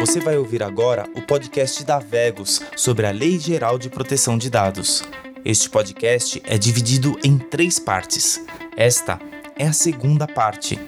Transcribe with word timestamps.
Você 0.00 0.20
vai 0.20 0.36
ouvir 0.36 0.62
agora 0.62 1.08
o 1.14 1.22
podcast 1.22 1.84
da 1.84 1.98
Vegos 1.98 2.60
sobre 2.76 3.06
a 3.06 3.10
Lei 3.10 3.38
Geral 3.38 3.78
de 3.78 3.88
Proteção 3.88 4.36
de 4.36 4.50
Dados. 4.50 5.02
Este 5.44 5.70
podcast 5.70 6.42
é 6.44 6.58
dividido 6.58 7.18
em 7.24 7.38
três 7.38 7.78
partes. 7.78 8.44
Esta 8.76 9.18
é 9.58 9.66
a 9.66 9.72
segunda 9.72 10.26
parte. 10.26 10.78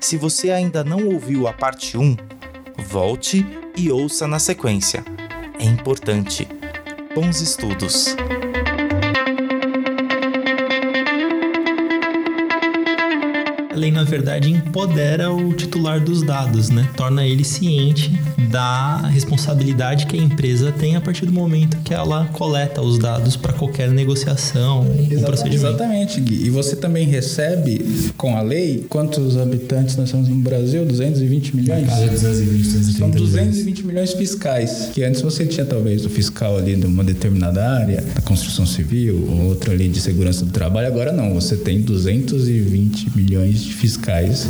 Se 0.00 0.16
você 0.16 0.50
ainda 0.50 0.84
não 0.84 1.06
ouviu 1.08 1.48
a 1.48 1.52
parte 1.52 1.98
1, 1.98 2.16
volte 2.78 3.44
e 3.76 3.90
ouça 3.90 4.26
na 4.26 4.38
sequência. 4.38 5.04
É 5.58 5.64
importante. 5.64 6.46
Bons 7.14 7.40
estudos! 7.40 8.14
Lei, 13.78 13.90
na 13.90 14.04
verdade, 14.04 14.50
empodera 14.50 15.32
o 15.32 15.52
titular 15.54 16.00
dos 16.00 16.22
dados, 16.22 16.68
né? 16.68 16.88
Torna 16.96 17.26
ele 17.26 17.44
ciente 17.44 18.12
da 18.50 19.06
responsabilidade 19.08 20.06
que 20.06 20.18
a 20.18 20.22
empresa 20.22 20.72
tem 20.72 20.96
a 20.96 21.00
partir 21.00 21.26
do 21.26 21.32
momento 21.32 21.76
que 21.84 21.92
ela 21.92 22.26
coleta 22.32 22.80
os 22.80 22.98
dados 22.98 23.36
para 23.36 23.52
qualquer 23.52 23.90
negociação 23.90 24.86
ou 24.86 25.22
procedimento. 25.22 25.68
Exatamente, 25.68 26.20
Gui. 26.20 26.46
E 26.46 26.50
você 26.50 26.74
também 26.74 27.06
recebe, 27.06 28.12
com 28.16 28.36
a 28.36 28.42
lei, 28.42 28.86
quantos 28.88 29.36
habitantes 29.36 29.96
nós 29.96 30.10
temos 30.10 30.28
no 30.28 30.36
Brasil? 30.36 30.84
220 30.84 31.56
milhões? 31.56 31.86
Casa 31.86 32.06
220, 32.08 32.62
230 32.62 32.98
São 32.98 33.10
220 33.10 33.86
milhões 33.86 34.12
fiscais, 34.14 34.90
que 34.92 35.04
antes 35.04 35.20
você 35.20 35.46
tinha 35.46 35.66
talvez 35.66 36.04
o 36.04 36.10
fiscal 36.10 36.56
ali 36.56 36.74
de 36.74 36.86
uma 36.86 37.04
determinada 37.04 37.68
área, 37.70 38.02
da 38.14 38.20
construção 38.22 38.66
civil, 38.66 39.26
ou 39.28 39.46
outra 39.48 39.72
ali 39.72 39.88
de 39.88 40.00
segurança 40.00 40.44
do 40.44 40.50
trabalho, 40.50 40.86
agora 40.86 41.12
não, 41.12 41.34
você 41.34 41.56
tem 41.56 41.80
220 41.80 43.16
milhões 43.16 43.67
fiscais 43.74 44.46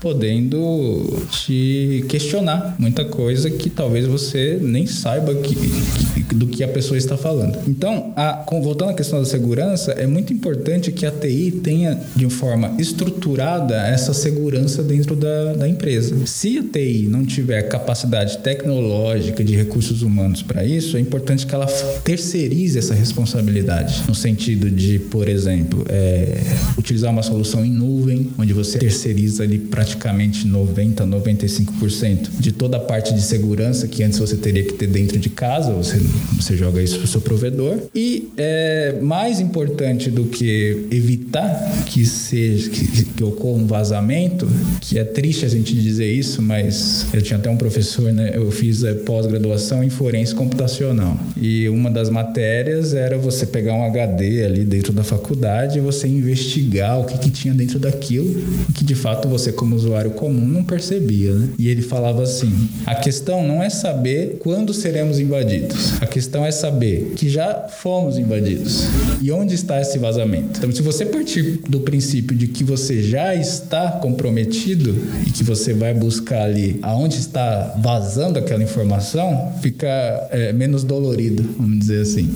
podendo 0.00 1.26
te 1.30 2.04
questionar 2.08 2.76
muita 2.78 3.04
coisa 3.04 3.50
que 3.50 3.70
talvez 3.70 4.06
você 4.06 4.58
nem 4.60 4.86
saiba 4.86 5.34
que, 5.34 5.54
que, 5.54 6.34
do 6.34 6.46
que 6.46 6.64
a 6.64 6.68
pessoa 6.68 6.98
está 6.98 7.16
falando. 7.16 7.58
Então, 7.68 8.12
a, 8.16 8.44
voltando 8.62 8.90
à 8.90 8.94
questão 8.94 9.18
da 9.18 9.24
segurança, 9.24 9.92
é 9.92 10.06
muito 10.06 10.32
importante 10.32 10.92
que 10.92 11.06
a 11.06 11.10
TI 11.10 11.60
tenha 11.62 11.98
de 12.14 12.28
forma 12.28 12.74
estruturada 12.78 13.74
essa 13.86 14.12
segurança 14.14 14.82
dentro 14.82 15.14
da, 15.16 15.54
da 15.54 15.68
empresa. 15.68 16.14
Se 16.26 16.58
a 16.58 16.62
TI 16.62 17.08
não 17.08 17.24
tiver 17.24 17.62
capacidade 17.62 18.38
tecnológica 18.38 19.42
de 19.44 19.54
recursos 19.54 20.02
humanos 20.02 20.42
para 20.42 20.64
isso, 20.64 20.96
é 20.96 21.00
importante 21.00 21.46
que 21.46 21.54
ela 21.54 21.66
terceirize 22.04 22.78
essa 22.78 22.94
responsabilidade, 22.94 24.02
no 24.06 24.14
sentido 24.14 24.70
de, 24.70 24.98
por 24.98 25.28
exemplo, 25.28 25.84
é, 25.88 26.40
utilizar 26.78 27.10
uma 27.10 27.22
solução 27.22 27.64
em 27.64 27.70
nuvem, 27.70 28.30
onde 28.38 28.52
você 28.52 28.61
terceiriza 28.62 29.42
ali 29.42 29.58
praticamente 29.58 30.46
90, 30.46 31.06
95% 31.06 32.30
de 32.38 32.52
toda 32.52 32.76
a 32.76 32.80
parte 32.80 33.14
de 33.14 33.22
segurança 33.22 33.88
que 33.88 34.02
antes 34.02 34.18
você 34.18 34.36
teria 34.36 34.64
que 34.64 34.74
ter 34.74 34.86
dentro 34.86 35.18
de 35.18 35.28
casa, 35.28 35.72
você, 35.72 36.00
você 36.36 36.56
joga 36.56 36.82
isso 36.82 36.96
para 36.96 37.04
o 37.04 37.08
seu 37.08 37.20
provedor. 37.20 37.78
E 37.94 38.30
é 38.36 38.98
mais 39.00 39.40
importante 39.40 40.10
do 40.10 40.24
que 40.24 40.86
evitar 40.90 41.84
que 41.86 42.04
seja 42.04 42.70
que, 42.70 43.04
que 43.04 43.24
ocorra 43.24 43.62
um 43.62 43.66
vazamento, 43.66 44.48
que 44.80 44.98
é 44.98 45.04
triste 45.04 45.44
a 45.44 45.48
gente 45.48 45.74
dizer 45.74 46.10
isso, 46.10 46.42
mas 46.42 47.06
eu 47.12 47.22
tinha 47.22 47.38
até 47.38 47.50
um 47.50 47.56
professor, 47.56 48.12
né? 48.12 48.32
Eu 48.34 48.50
fiz 48.50 48.82
pós-graduação 49.04 49.82
em 49.82 49.90
forense 49.90 50.34
computacional. 50.34 51.18
E 51.36 51.68
uma 51.68 51.90
das 51.90 52.10
matérias 52.10 52.94
era 52.94 53.18
você 53.18 53.46
pegar 53.46 53.74
um 53.74 53.84
HD 53.84 54.44
ali 54.44 54.64
dentro 54.64 54.92
da 54.92 55.04
faculdade 55.04 55.78
e 55.78 55.80
você 55.80 56.06
investigar 56.06 57.00
o 57.00 57.04
que, 57.04 57.18
que 57.18 57.30
tinha 57.30 57.54
dentro 57.54 57.78
daquilo, 57.78 58.42
que 58.74 58.84
de 58.84 58.94
fato 58.94 59.28
você 59.28 59.52
como 59.52 59.76
usuário 59.76 60.12
comum 60.12 60.46
não 60.46 60.64
percebia, 60.64 61.32
né? 61.32 61.48
E 61.58 61.68
ele 61.68 61.82
falava 61.82 62.22
assim: 62.22 62.52
"A 62.86 62.94
questão 62.94 63.46
não 63.46 63.62
é 63.62 63.70
saber 63.70 64.36
quando 64.40 64.72
seremos 64.74 65.18
invadidos. 65.18 66.00
A 66.00 66.06
questão 66.06 66.44
é 66.44 66.50
saber 66.50 67.12
que 67.16 67.28
já 67.28 67.68
fomos 67.68 68.18
invadidos. 68.18 68.86
E 69.20 69.30
onde 69.30 69.54
está 69.54 69.80
esse 69.80 69.98
vazamento?". 69.98 70.58
Então, 70.58 70.72
se 70.72 70.82
você 70.82 71.06
partir 71.06 71.60
do 71.68 71.80
princípio 71.80 72.36
de 72.36 72.48
que 72.48 72.64
você 72.64 73.02
já 73.02 73.34
está 73.34 73.92
comprometido 73.92 74.96
e 75.26 75.30
que 75.30 75.44
você 75.44 75.72
vai 75.72 75.94
buscar 75.94 76.42
ali 76.42 76.78
aonde 76.82 77.16
está 77.16 77.74
vazando 77.78 78.38
aquela 78.38 78.62
informação, 78.62 79.52
fica 79.60 79.88
é, 80.30 80.52
menos 80.52 80.84
dolorido, 80.84 81.44
vamos 81.58 81.78
dizer 81.78 82.02
assim, 82.02 82.30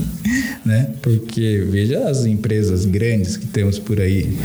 né? 0.64 0.90
Porque 1.02 1.66
veja 1.70 2.08
as 2.08 2.24
empresas 2.24 2.84
grandes 2.84 3.36
que 3.36 3.46
temos 3.46 3.78
por 3.78 4.00
aí, 4.00 4.36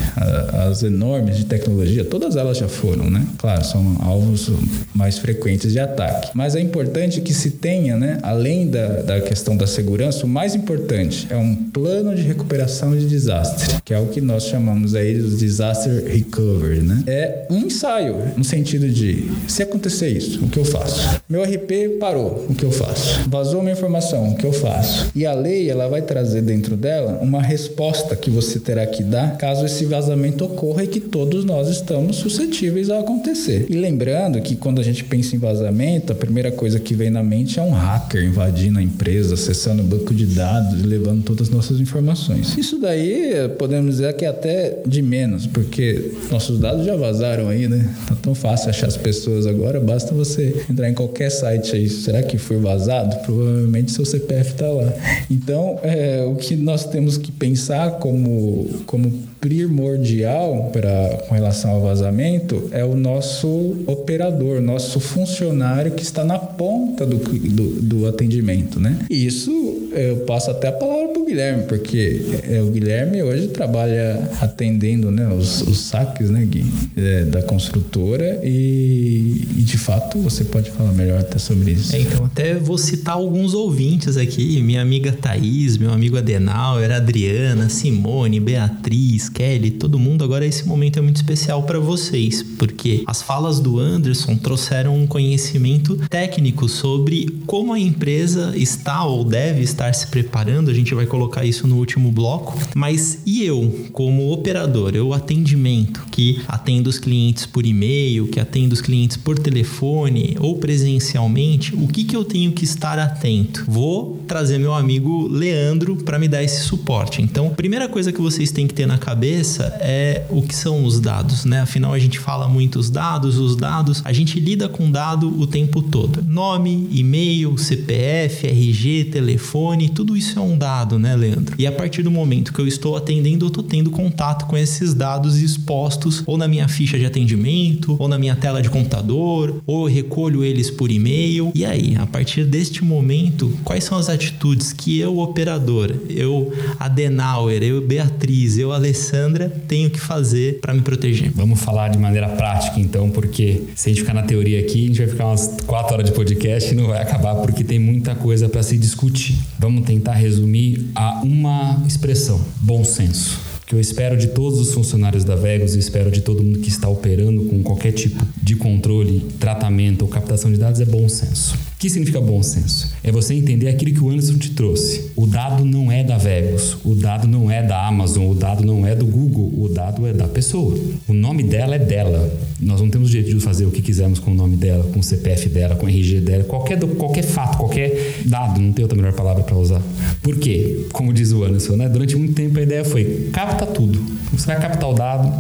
as 0.68 0.84
enormes 0.84 1.38
de 1.38 1.46
tecnologia, 1.52 2.06
todas 2.06 2.38
elas 2.38 2.58
já 2.58 2.70
foram, 2.70 3.10
né? 3.10 3.26
Claro, 3.38 3.66
são 3.66 3.98
alvos 4.00 4.50
mais 4.94 5.18
frequentes 5.18 5.74
de 5.74 5.80
ataque. 5.80 6.30
Mas 6.34 6.56
é 6.56 6.62
importante 6.62 7.20
que 7.20 7.34
se 7.34 7.52
tenha, 7.52 7.98
né, 7.98 8.20
além 8.22 8.68
da, 8.68 9.02
da 9.02 9.22
questão 9.22 9.58
da 9.58 9.68
segurança, 9.68 10.26
o 10.26 10.30
mais 10.30 10.56
importante 10.56 11.28
é 11.30 11.36
um 11.36 11.54
plano 11.56 12.16
de 12.16 12.22
recuperação 12.22 12.96
de 12.96 13.06
desastre, 13.06 13.82
que 13.84 13.94
é 13.94 14.00
o 14.00 14.08
que 14.08 14.22
nós 14.22 14.46
chamamos 14.46 14.96
aí 14.96 15.14
de 15.14 15.36
disaster 15.36 16.06
recovery, 16.06 16.82
né? 16.82 17.04
É 17.06 17.46
um 17.50 17.58
ensaio, 17.58 18.16
no 18.38 18.44
sentido 18.46 18.90
de, 18.90 19.30
se 19.48 19.62
acontecer 19.62 20.10
isso, 20.10 20.46
o 20.46 20.48
que 20.48 20.58
eu 20.58 20.66
faço? 20.66 21.22
Meu 21.28 21.44
RP 21.44 22.00
parou, 22.00 22.46
o 22.50 22.56
que 22.56 22.64
eu 22.64 22.72
faço? 22.72 23.28
Vazou 23.28 23.60
uma 23.60 23.72
informação, 23.72 24.32
o 24.32 24.36
que 24.36 24.46
eu 24.46 24.54
faço? 24.54 25.12
E 25.14 25.26
a 25.26 25.34
lei, 25.34 25.70
ela 25.70 25.90
vai 25.90 26.02
trazer 26.02 26.42
dentro 26.42 26.78
dela 26.78 27.20
uma 27.22 27.42
resposta 27.42 28.16
que 28.16 28.30
você 28.30 28.60
terá 28.60 28.86
que 28.86 29.04
dar 29.04 29.38
caso 29.38 29.66
esse 29.66 29.84
vazamento 29.86 30.46
ocorra 30.46 30.84
e 30.84 30.88
que 30.88 31.00
todos 31.00 31.41
nós 31.44 31.68
estamos 31.70 32.18
suscetíveis 32.18 32.90
a 32.90 33.00
acontecer. 33.00 33.66
E 33.70 33.76
lembrando 33.76 34.42
que 34.42 34.56
quando 34.56 34.80
a 34.80 34.84
gente 34.84 35.04
pensa 35.04 35.36
em 35.36 35.40
vazamento, 35.40 36.12
a 36.12 36.16
primeira 36.16 36.52
coisa 36.52 36.80
que 36.80 36.94
vem 36.94 37.10
na 37.10 37.24
mente 37.24 37.60
é 37.60 37.62
um 37.62 37.72
hacker 37.72 38.24
invadindo 38.24 38.80
a 38.80 38.82
empresa, 38.82 39.34
acessando 39.34 39.82
o 39.82 39.86
banco 39.86 40.14
de 40.14 40.26
dados 40.26 40.82
levando 40.84 41.24
todas 41.24 41.48
as 41.48 41.54
nossas 41.54 41.80
informações. 41.80 42.58
Isso 42.58 42.78
daí 42.78 43.50
podemos 43.58 43.96
dizer 43.96 44.14
que 44.14 44.26
é 44.26 44.28
até 44.28 44.82
de 44.86 45.02
menos, 45.02 45.48
porque 45.48 46.12
nossos 46.30 46.60
dados 46.60 46.86
já 46.86 46.96
vazaram 46.96 47.50
aí, 47.50 47.68
né? 47.68 47.90
Tá 48.08 48.16
tão 48.22 48.36
fácil 48.36 48.70
achar 48.70 48.88
as 48.88 48.98
pessoas 48.98 49.48
agora, 49.48 49.80
basta 49.80 50.14
você 50.14 50.66
entrar 50.70 50.90
em 50.90 50.94
qualquer 50.94 51.30
site 51.30 51.76
aí. 51.76 51.90
Será 51.90 52.22
que 52.22 52.38
foi 52.38 52.58
vazado? 52.58 53.16
Provavelmente 53.24 53.92
seu 53.92 54.06
CPF 54.06 54.52
está 54.52 54.68
lá. 54.68 54.94
Então, 55.30 55.80
é, 55.84 56.24
o 56.26 56.36
que 56.36 56.56
nós 56.56 56.86
temos 56.86 57.18
que 57.18 57.32
pensar 57.32 57.92
como, 57.92 58.68
como 58.86 59.31
primordial 59.42 60.70
para 60.72 61.24
com 61.28 61.34
relação 61.34 61.72
ao 61.72 61.82
vazamento 61.82 62.70
é 62.72 62.86
o 62.86 62.96
nosso 62.96 63.84
operador, 63.88 64.62
nosso 64.62 65.00
funcionário 65.00 65.92
que 65.94 66.04
está 66.04 66.24
na 66.24 66.38
ponta 66.38 67.08
do, 67.08 67.18
do, 67.18 67.82
do 67.82 68.08
atendimento, 68.08 68.80
né? 68.80 69.00
E 69.10 69.26
isso 69.26 69.52
eu 69.92 70.18
passo 70.18 70.52
até 70.52 70.68
a 70.68 70.72
palavra 70.72 71.11
Guilherme, 71.32 71.64
porque 71.64 72.22
é, 72.50 72.62
o 72.62 72.68
Guilherme 72.68 73.24
hoje 73.24 73.48
trabalha 73.48 74.30
atendendo 74.42 75.10
né, 75.10 75.28
os, 75.34 75.62
os 75.62 75.80
saques 75.80 76.30
né, 76.30 76.46
Gui, 76.46 76.66
é, 76.98 77.24
da 77.24 77.42
construtora 77.42 78.42
e, 78.44 79.48
e, 79.58 79.64
de 79.64 79.78
fato 79.78 80.20
você 80.20 80.44
pode 80.44 80.70
falar 80.72 80.92
melhor 80.92 81.22
até 81.22 81.40
sobre 81.40 81.72
isso. 81.72 81.96
É, 81.96 82.02
então, 82.02 82.26
até 82.26 82.56
vou 82.56 82.78
citar 82.78 83.16
alguns 83.16 83.54
ouvintes 83.54 84.18
aqui, 84.18 84.62
minha 84.62 84.82
amiga 84.82 85.14
Thaís, 85.14 85.78
meu 85.78 85.92
amigo 85.92 86.18
Adenauer, 86.18 86.92
Adriana, 86.92 87.70
Simone, 87.70 88.40
Beatriz, 88.40 89.30
Kelly, 89.30 89.72
todo 89.72 89.98
mundo. 89.98 90.26
Agora 90.26 90.46
esse 90.46 90.68
momento 90.68 91.00
é 91.00 91.02
muito 91.02 91.16
especial 91.16 91.64
para 91.64 91.80
vocês, 91.80 92.44
porque 92.60 93.04
as 93.08 93.22
falas 93.22 93.62
do 93.62 93.80
Anderson 93.80 94.36
trouxeram 94.36 94.98
um 94.98 95.08
conhecimento 95.08 95.96
técnico 96.10 96.68
sobre 96.68 97.28
como 97.46 97.72
a 97.72 97.80
empresa 97.80 98.52
está 98.56 99.06
ou 99.06 99.24
deve 99.24 99.62
estar 99.62 99.94
se 99.94 100.08
preparando. 100.08 100.70
A 100.70 100.74
gente 100.74 100.94
vai 100.94 101.06
colocar 101.06 101.21
isso 101.44 101.68
no 101.68 101.78
último 101.78 102.12
bloco. 102.12 102.58
Mas 102.76 103.20
e 103.26 103.44
eu, 103.44 103.90
como 103.92 104.32
operador, 104.32 104.96
eu 104.96 105.14
atendimento, 105.14 106.06
que 106.12 106.42
atendo 106.48 106.90
os 106.90 107.00
clientes 107.00 107.46
por 107.46 107.66
e-mail, 107.66 108.28
que 108.28 108.40
atendo 108.40 108.74
os 108.74 108.82
clientes 108.82 109.18
por 109.18 109.38
telefone 109.38 110.38
ou 110.40 110.58
presencialmente, 110.58 111.76
o 111.76 111.88
que, 111.88 112.04
que 112.04 112.16
eu 112.16 112.24
tenho 112.24 112.52
que 112.52 112.64
estar 112.64 113.00
atento? 113.00 113.66
Vou 113.68 114.24
trazer 114.28 114.58
meu 114.58 114.74
amigo 114.74 115.28
Leandro 115.28 115.96
para 115.98 116.18
me 116.18 116.28
dar 116.28 116.44
esse 116.44 116.62
suporte. 116.62 117.22
Então, 117.22 117.50
primeira 117.50 117.88
coisa 117.88 118.12
que 118.12 118.22
vocês 118.22 118.52
têm 118.52 118.68
que 118.68 118.74
ter 118.74 118.86
na 118.86 118.98
cabeça 118.98 119.78
é 119.82 120.26
o 120.30 120.42
que 120.42 120.56
são 120.56 120.86
os 120.86 121.00
dados, 121.00 121.46
né? 121.46 121.62
Afinal, 121.62 121.94
a 121.94 122.00
gente 122.00 122.20
fala 122.20 122.48
muito 122.48 122.80
os 122.80 122.90
dados, 122.90 123.38
os 123.38 123.56
dados, 123.56 124.02
a 124.06 124.14
gente 124.14 124.40
lida 124.40 124.70
com 124.70 124.90
dado 124.90 125.40
o 125.40 125.48
tempo 125.48 125.82
todo. 125.82 126.24
Nome, 126.26 126.88
e-mail, 126.92 127.58
CPF, 127.58 128.48
RG, 128.48 129.06
telefone, 129.06 129.90
tudo 129.90 130.16
isso 130.16 130.40
é 130.40 130.42
um 130.42 130.58
dado, 130.58 130.98
né, 131.00 131.11
Leandro? 131.16 131.56
E 131.58 131.68
a 131.68 131.72
partir 131.72 132.04
do 132.04 132.12
momento 132.12 132.54
que 132.54 132.60
eu 132.60 132.68
estou 132.68 132.96
atendendo, 132.96 133.46
eu 133.46 133.48
estou 133.48 133.64
tendo 133.64 133.90
contato 133.90 134.46
com 134.46 134.58
esses 134.58 134.94
dados 134.94 135.38
expostos 135.38 136.24
ou 136.26 136.38
na 136.38 136.48
minha 136.48 136.68
ficha 136.68 136.98
de 136.98 137.06
atendimento, 137.06 137.96
ou 138.00 138.08
na 138.08 138.18
minha 138.18 138.36
tela 138.36 138.62
de 138.62 138.70
computador, 138.70 139.62
ou 139.66 139.88
eu 139.88 139.94
recolho 139.94 140.44
eles 140.44 140.70
por 140.70 140.92
e-mail. 140.92 141.52
E 141.54 141.66
aí, 141.66 141.96
a 141.98 142.06
partir 142.06 142.46
deste 142.46 142.84
momento, 142.84 143.58
quais 143.64 143.84
são 143.84 143.98
as 143.98 144.10
atitudes 144.10 144.74
que 144.74 145.00
eu, 145.00 145.20
operador, 145.20 145.94
eu, 146.10 146.52
Adenauer, 146.80 147.64
eu, 147.64 147.82
Beatriz, 147.82 148.58
eu, 148.58 148.72
Alessandra, 148.72 149.50
tenho 149.68 149.90
que 149.90 150.00
fazer 150.00 150.60
para 150.60 150.74
me 150.74 150.82
proteger? 150.82 151.32
Vamos 151.34 151.60
falar 151.62 151.90
de 151.90 151.98
maneira 151.98 152.30
prática, 152.30 152.80
então, 152.80 153.10
porque 153.10 153.64
se 153.76 153.90
a 153.90 153.94
gente 153.94 154.02
ficar 154.02 154.14
na 154.14 154.24
teoria 154.24 154.60
aqui, 154.60 154.84
a 154.84 154.88
gente 154.88 154.98
vai 155.00 155.08
ficar 155.08 155.26
umas 155.28 155.58
quatro 155.66 155.94
horas 155.94 156.06
de 156.06 156.16
podcast 156.16 156.72
e 156.72 156.76
não 156.76 156.88
vai 156.88 157.02
acabar, 157.02 157.36
porque 157.36 157.64
tem 157.64 157.80
muita 157.80 158.16
coisa 158.16 158.50
para 158.50 158.64
se 158.64 158.78
discutir. 158.78 159.38
Vamos 159.60 159.86
tentar 159.86 160.14
resumir 160.14 160.90
a 161.02 161.20
uma 161.24 161.82
expressão: 161.88 162.40
bom 162.62 162.84
senso 162.84 163.40
que 163.66 163.74
eu 163.74 163.80
espero 163.80 164.18
de 164.18 164.28
todos 164.28 164.60
os 164.60 164.74
funcionários 164.74 165.24
da 165.24 165.36
Vegas 165.36 165.76
e 165.76 165.80
espero 165.80 166.12
de 166.12 166.22
todo 166.22 166.44
mundo 166.44 166.60
que 166.60 166.68
está 166.68 166.90
operando 166.90 167.46
com 167.46 167.64
qualquer 167.64 167.94
tipo 167.94 168.24
de 168.44 168.56
controle, 168.56 169.22
tratamento 169.40 170.02
ou 170.02 170.10
captação 170.10 170.52
de 170.52 170.58
dados 170.58 170.82
é 170.82 170.86
bom 170.86 171.08
senso. 171.08 171.58
Que 171.82 171.90
significa 171.90 172.22
bom 172.22 172.44
senso? 172.44 172.94
É 173.04 173.12
você 173.12 173.34
entender 173.34 173.68
aquilo 173.68 173.92
que 173.92 174.04
o 174.04 174.12
Anderson 174.12 174.38
te 174.38 174.52
trouxe. 174.52 175.10
O 175.16 175.26
dado 175.26 175.66
não 175.66 175.92
é 175.92 176.04
da 176.04 176.16
Vegas, 176.16 176.78
o 176.86 176.94
dado 176.94 177.28
não 177.28 177.50
é 177.50 177.64
da 177.64 177.88
Amazon, 177.88 178.30
o 178.30 178.36
dado 178.36 178.64
não 178.64 178.86
é 178.86 178.94
do 178.94 179.04
Google, 179.04 179.52
o 179.58 179.68
dado 179.68 180.06
é 180.06 180.14
da 180.14 180.28
pessoa. 180.28 180.78
O 181.08 181.14
nome 181.14 181.42
dela 181.42 181.74
é 181.74 181.80
dela. 181.80 182.32
Nós 182.60 182.80
não 182.80 182.88
temos 182.88 183.08
o 183.08 183.12
direito 183.12 183.36
de 183.36 183.44
fazer 183.44 183.66
o 183.66 183.72
que 183.72 183.82
quisermos 183.82 184.20
com 184.20 184.30
o 184.30 184.36
nome 184.36 184.58
dela, 184.58 184.84
com 184.94 185.00
o 185.00 185.04
CPF 185.04 185.50
dela, 185.50 185.76
com 185.76 185.88
o 185.88 185.90
RG 185.90 186.22
dela, 186.22 186.44
qualquer, 186.44 186.80
qualquer 186.80 187.24
fato, 187.24 187.58
qualquer 187.58 188.20
dado, 188.26 188.62
não 188.62 188.72
tem 188.72 188.84
outra 188.84 188.96
melhor 188.96 189.14
palavra 189.14 189.42
para 189.42 189.58
usar. 189.58 189.82
Por 190.22 190.38
quê? 190.38 190.86
Como 190.94 191.12
diz 191.12 191.32
o 191.32 191.44
Anderson, 191.44 191.78
né? 191.78 191.90
durante 191.90 192.16
muito 192.16 192.36
tempo 192.36 192.60
a 192.60 192.62
ideia 192.62 192.86
foi 192.86 193.32
capta 193.34 193.66
tudo. 193.66 194.00
Você 194.32 194.46
vai 194.46 194.62
captar 194.62 194.88
o 194.88 194.94
dado, 194.94 195.34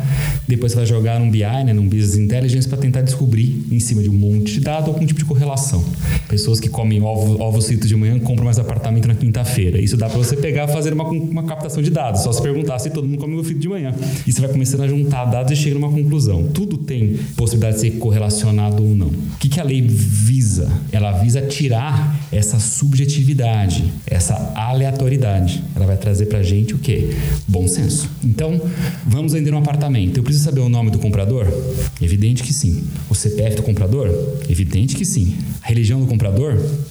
depois 0.47 0.71
você 0.71 0.79
vai 0.79 0.85
jogar 0.87 1.19
num 1.19 1.29
BI, 1.29 1.39
né, 1.39 1.71
num 1.71 1.87
Business 1.87 2.17
Intelligence, 2.17 2.67
para 2.67 2.79
tentar 2.79 3.01
descobrir 3.01 3.63
em 3.71 3.79
cima 3.79 4.01
de 4.01 4.09
um 4.09 4.13
monte 4.13 4.55
de 4.55 4.59
dado 4.59 4.89
algum 4.89 5.05
tipo 5.05 5.19
de 5.19 5.25
correlação. 5.25 5.85
Pessoas 6.31 6.61
que 6.61 6.69
comem 6.69 7.01
ovos 7.01 7.37
ovo 7.41 7.61
fritos 7.61 7.89
de 7.89 7.95
manhã 7.97 8.17
compram 8.17 8.45
mais 8.45 8.57
apartamento 8.57 9.05
na 9.05 9.13
quinta-feira. 9.13 9.81
Isso 9.81 9.97
dá 9.97 10.07
para 10.07 10.17
você 10.17 10.37
pegar 10.37 10.65
fazer 10.65 10.93
uma, 10.93 11.03
uma 11.03 11.43
captação 11.43 11.83
de 11.83 11.91
dados. 11.91 12.21
Só 12.21 12.31
se 12.31 12.41
perguntar 12.41 12.79
se 12.79 12.89
todo 12.89 13.05
mundo 13.05 13.19
come 13.19 13.33
ovo 13.33 13.43
frito 13.43 13.59
de 13.59 13.67
manhã. 13.67 13.93
E 14.25 14.31
você 14.31 14.39
vai 14.39 14.49
começando 14.49 14.79
a 14.83 14.87
juntar 14.87 15.25
dados 15.25 15.51
e 15.51 15.57
chega 15.57 15.75
numa 15.75 15.91
conclusão. 15.91 16.43
Tudo 16.43 16.77
tem 16.77 17.19
possibilidade 17.35 17.75
de 17.75 17.81
ser 17.81 17.91
correlacionado 17.99 18.81
ou 18.81 18.95
não. 18.95 19.07
O 19.07 19.37
que, 19.41 19.49
que 19.49 19.59
a 19.59 19.63
lei 19.63 19.81
visa? 19.81 20.71
Ela 20.89 21.11
visa 21.11 21.41
tirar 21.41 22.17
essa 22.31 22.61
subjetividade, 22.61 23.91
essa 24.07 24.53
aleatoriedade. 24.55 25.61
Ela 25.75 25.85
vai 25.85 25.97
trazer 25.97 26.27
para 26.27 26.41
gente 26.41 26.73
o 26.73 26.77
quê? 26.77 27.09
Bom 27.45 27.67
senso. 27.67 28.09
Então, 28.23 28.61
vamos 29.05 29.33
vender 29.33 29.53
um 29.53 29.57
apartamento. 29.57 30.17
Eu 30.17 30.23
preciso 30.23 30.45
saber 30.45 30.61
o 30.61 30.69
nome 30.69 30.91
do 30.91 30.97
comprador? 30.97 31.45
Evidente 32.01 32.41
que 32.41 32.53
sim. 32.53 32.85
O 33.09 33.15
CPF 33.15 33.57
do 33.57 33.63
comprador? 33.63 34.07
Evidente 34.49 34.95
que 34.95 35.03
sim. 35.03 35.35
A 35.61 35.67
religião 35.67 35.99
do 35.99 36.07
comprador? 36.07 36.20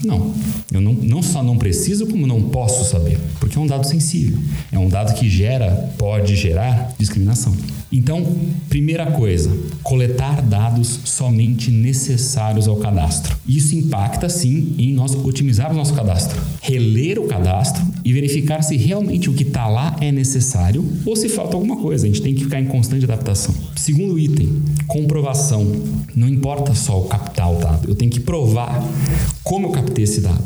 Não. 0.05 0.35
Eu 0.73 0.81
não, 0.81 0.93
não 0.93 1.23
só 1.23 1.43
não 1.43 1.57
preciso, 1.57 2.07
como 2.07 2.27
não 2.27 2.43
posso 2.43 2.91
saber. 2.91 3.19
Porque 3.39 3.57
é 3.57 3.61
um 3.61 3.67
dado 3.67 3.87
sensível. 3.87 4.39
É 4.73 4.79
um 4.79 4.89
dado 4.89 5.15
que 5.15 5.29
gera, 5.29 5.93
pode 5.99 6.37
gerar 6.37 6.95
discriminação. 6.99 7.55
Então, 7.93 8.25
primeira 8.69 9.07
coisa, 9.07 9.51
coletar 9.83 10.41
dados 10.43 11.01
somente 11.05 11.73
necessários 11.73 12.69
ao 12.69 12.77
cadastro. 12.77 13.37
Isso 13.47 13.75
impacta 13.75 14.29
sim 14.29 14.75
em 14.79 14.93
nós 14.93 15.13
otimizar 15.15 15.73
o 15.73 15.75
nosso 15.75 15.93
cadastro, 15.95 16.41
reler 16.63 17.19
o 17.19 17.27
cadastro 17.27 17.85
e 18.05 18.13
verificar 18.13 18.63
se 18.63 18.77
realmente 18.77 19.29
o 19.29 19.35
que 19.35 19.43
está 19.43 19.67
lá 19.67 19.97
é 20.01 20.13
necessário 20.13 20.85
ou 21.05 21.17
se 21.17 21.29
falta 21.29 21.57
alguma 21.57 21.77
coisa. 21.79 22.05
A 22.05 22.09
gente 22.09 22.23
tem 22.23 22.33
que 22.33 22.45
ficar 22.45 22.61
em 22.61 22.67
constante 22.67 23.05
adaptação. 23.05 23.55
Segundo 23.75 24.17
item, 24.19 24.63
comprovação. 24.87 25.67
Não 26.15 26.29
importa 26.29 26.75
só 26.75 27.01
o 27.01 27.05
capital 27.05 27.57
dado, 27.57 27.89
eu 27.89 27.95
tenho 27.95 28.11
que 28.11 28.21
provar 28.21 28.85
como 29.43 29.67
eu 29.67 29.73
captei 29.73 30.05
esse 30.05 30.21
dado. 30.21 30.45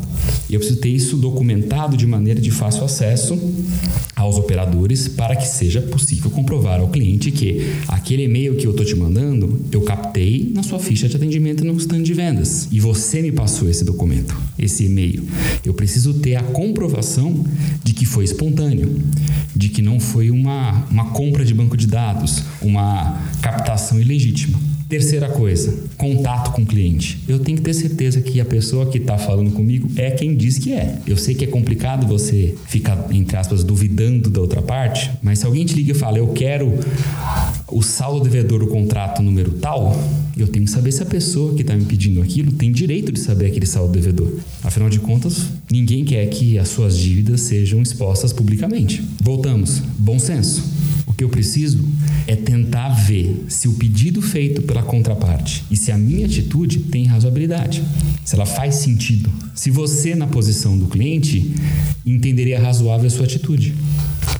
Eu 0.49 0.59
preciso 0.59 0.79
ter 0.79 0.89
isso 0.89 1.17
documentado 1.17 1.97
de 1.97 2.05
maneira 2.05 2.39
de 2.39 2.51
fácil 2.51 2.83
acesso 2.83 3.37
aos 4.15 4.37
operadores 4.37 5.07
para 5.07 5.35
que 5.35 5.47
seja 5.47 5.81
possível 5.81 6.29
comprovar 6.31 6.79
ao 6.79 6.87
cliente 6.87 7.31
que 7.31 7.75
aquele 7.87 8.23
e-mail 8.23 8.55
que 8.55 8.65
eu 8.65 8.71
estou 8.71 8.85
te 8.85 8.95
mandando, 8.95 9.59
eu 9.71 9.81
captei 9.81 10.51
na 10.53 10.63
sua 10.63 10.79
ficha 10.79 11.07
de 11.09 11.15
atendimento 11.15 11.65
no 11.65 11.75
stand 11.77 12.03
de 12.03 12.13
vendas. 12.13 12.67
E 12.71 12.79
você 12.79 13.21
me 13.21 13.31
passou 13.31 13.69
esse 13.69 13.83
documento, 13.83 14.35
esse 14.57 14.85
e-mail. 14.85 15.23
Eu 15.65 15.73
preciso 15.73 16.13
ter 16.15 16.35
a 16.35 16.43
comprovação 16.43 17.43
de 17.83 17.93
que 17.93 18.05
foi 18.05 18.23
espontâneo, 18.23 18.95
de 19.55 19.69
que 19.69 19.81
não 19.81 19.99
foi 19.99 20.31
uma, 20.31 20.85
uma 20.89 21.09
compra 21.11 21.43
de 21.43 21.53
banco 21.53 21.75
de 21.75 21.87
dados, 21.87 22.43
uma 22.61 23.21
captação 23.41 23.99
ilegítima. 23.99 24.74
Terceira 24.87 25.27
coisa, 25.29 25.73
contato 25.97 26.51
com 26.51 26.61
o 26.61 26.65
cliente. 26.65 27.19
Eu 27.27 27.39
tenho 27.39 27.57
que 27.57 27.63
ter 27.63 27.73
certeza 27.73 28.21
que 28.21 28.39
a 28.39 28.45
pessoa 28.45 28.85
que 28.85 28.99
está 28.99 29.17
falando 29.17 29.51
comigo 29.51 29.89
é 29.95 30.11
quem 30.11 30.35
diz 30.35 30.59
que 30.59 30.73
é. 30.73 30.99
Eu 31.07 31.17
sei 31.17 31.33
que 31.33 31.43
é 31.43 31.47
complicado 31.47 32.05
você 32.05 32.53
ficar, 32.67 33.07
entre 33.11 33.35
aspas, 33.35 33.63
duvidando 33.63 34.29
da 34.29 34.39
outra 34.39 34.61
parte, 34.61 35.09
mas 35.23 35.39
se 35.39 35.45
alguém 35.45 35.65
te 35.65 35.73
liga 35.73 35.91
e 35.91 35.95
fala, 35.95 36.19
eu 36.19 36.27
quero 36.27 36.71
o 37.67 37.81
saldo 37.81 38.23
devedor 38.23 38.59
do 38.59 38.67
contrato 38.67 39.23
número 39.23 39.53
tal, 39.53 39.99
eu 40.37 40.47
tenho 40.47 40.65
que 40.65 40.71
saber 40.71 40.91
se 40.91 41.01
a 41.01 41.05
pessoa 41.05 41.55
que 41.55 41.61
está 41.61 41.75
me 41.75 41.85
pedindo 41.85 42.21
aquilo 42.21 42.51
tem 42.51 42.71
direito 42.71 43.11
de 43.11 43.19
saber 43.19 43.47
aquele 43.47 43.65
saldo 43.65 43.91
devedor. 43.91 44.31
Afinal 44.63 44.89
de 44.89 44.99
contas, 44.99 45.47
ninguém 45.71 46.05
quer 46.05 46.27
que 46.27 46.59
as 46.59 46.69
suas 46.69 46.95
dívidas 46.95 47.41
sejam 47.41 47.81
expostas 47.81 48.31
publicamente. 48.31 49.03
Voltamos. 49.19 49.81
Bom 49.97 50.19
senso. 50.19 50.63
Que 51.17 51.23
eu 51.23 51.29
preciso 51.29 51.83
é 52.27 52.35
tentar 52.35 52.89
ver 52.89 53.45
se 53.47 53.67
o 53.67 53.73
pedido 53.73 54.21
feito 54.21 54.61
pela 54.63 54.83
contraparte 54.83 55.63
e 55.71 55.77
se 55.77 55.91
a 55.91 55.97
minha 55.97 56.25
atitude 56.25 56.79
tem 56.79 57.05
razoabilidade, 57.05 57.83
se 58.23 58.35
ela 58.35 58.45
faz 58.45 58.75
sentido. 58.75 59.31
Se 59.53 59.69
você, 59.71 60.15
na 60.15 60.27
posição 60.27 60.77
do 60.77 60.87
cliente, 60.87 61.53
entenderia 62.05 62.59
razoável 62.59 63.07
a 63.07 63.09
sua 63.09 63.25
atitude. 63.25 63.73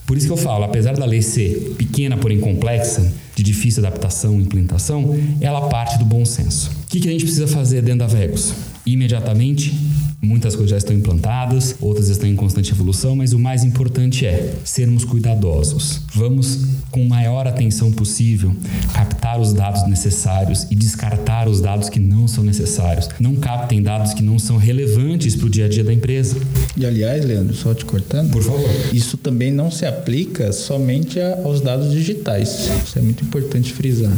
Por 0.05 0.17
isso 0.17 0.27
que 0.27 0.33
eu 0.33 0.37
falo, 0.37 0.63
apesar 0.63 0.95
da 0.95 1.05
lei 1.05 1.21
ser 1.21 1.75
pequena, 1.77 2.17
porém 2.17 2.39
complexa, 2.39 3.11
de 3.35 3.43
difícil 3.43 3.85
adaptação 3.85 4.39
e 4.39 4.43
implementação, 4.43 5.17
ela 5.41 5.67
parte 5.67 5.97
do 5.97 6.05
bom 6.05 6.23
senso. 6.23 6.71
O 6.83 6.87
que, 6.87 6.99
que 6.99 7.07
a 7.07 7.11
gente 7.11 7.25
precisa 7.25 7.47
fazer 7.47 7.81
dentro 7.81 7.99
da 7.99 8.07
Vegos? 8.07 8.53
Imediatamente 8.85 9.73
Muitas 10.25 10.55
coisas 10.55 10.71
já 10.71 10.77
estão 10.77 10.95
implantadas, 10.95 11.75
outras 11.79 12.09
estão 12.09 12.27
em 12.27 12.35
constante 12.35 12.71
evolução, 12.71 13.15
mas 13.15 13.31
o 13.31 13.37
mais 13.37 13.63
importante 13.63 14.25
é 14.25 14.55
sermos 14.63 15.05
cuidadosos. 15.05 16.01
Vamos, 16.15 16.61
com 16.89 17.05
maior 17.05 17.47
atenção 17.47 17.91
possível, 17.91 18.51
captar 18.91 19.39
os 19.39 19.53
dados 19.53 19.87
necessários 19.87 20.65
e 20.71 20.75
descartar 20.75 21.47
os 21.47 21.61
dados 21.61 21.89
que 21.89 21.99
não 21.99 22.27
são 22.27 22.43
necessários. 22.43 23.07
Não 23.19 23.35
captem 23.35 23.83
dados 23.83 24.15
que 24.15 24.23
não 24.23 24.39
são 24.39 24.57
relevantes 24.57 25.35
para 25.35 25.45
o 25.45 25.49
dia 25.49 25.65
a 25.65 25.69
dia 25.69 25.83
da 25.83 25.93
empresa. 25.93 26.35
E 26.75 26.83
aliás, 26.87 27.23
Leandro, 27.23 27.55
só 27.55 27.75
te 27.75 27.85
cortando. 27.85 28.31
Por 28.31 28.41
favor. 28.41 28.67
Isso 28.91 29.17
também 29.17 29.51
não 29.51 29.69
se 29.69 29.85
aplica 29.85 30.51
somente 30.51 31.19
aos 31.21 31.61
dados 31.61 31.91
digitais. 31.91 32.71
Isso 32.83 32.97
é 32.97 33.01
muito 33.01 33.23
importante 33.23 33.71
frisar. 33.71 34.11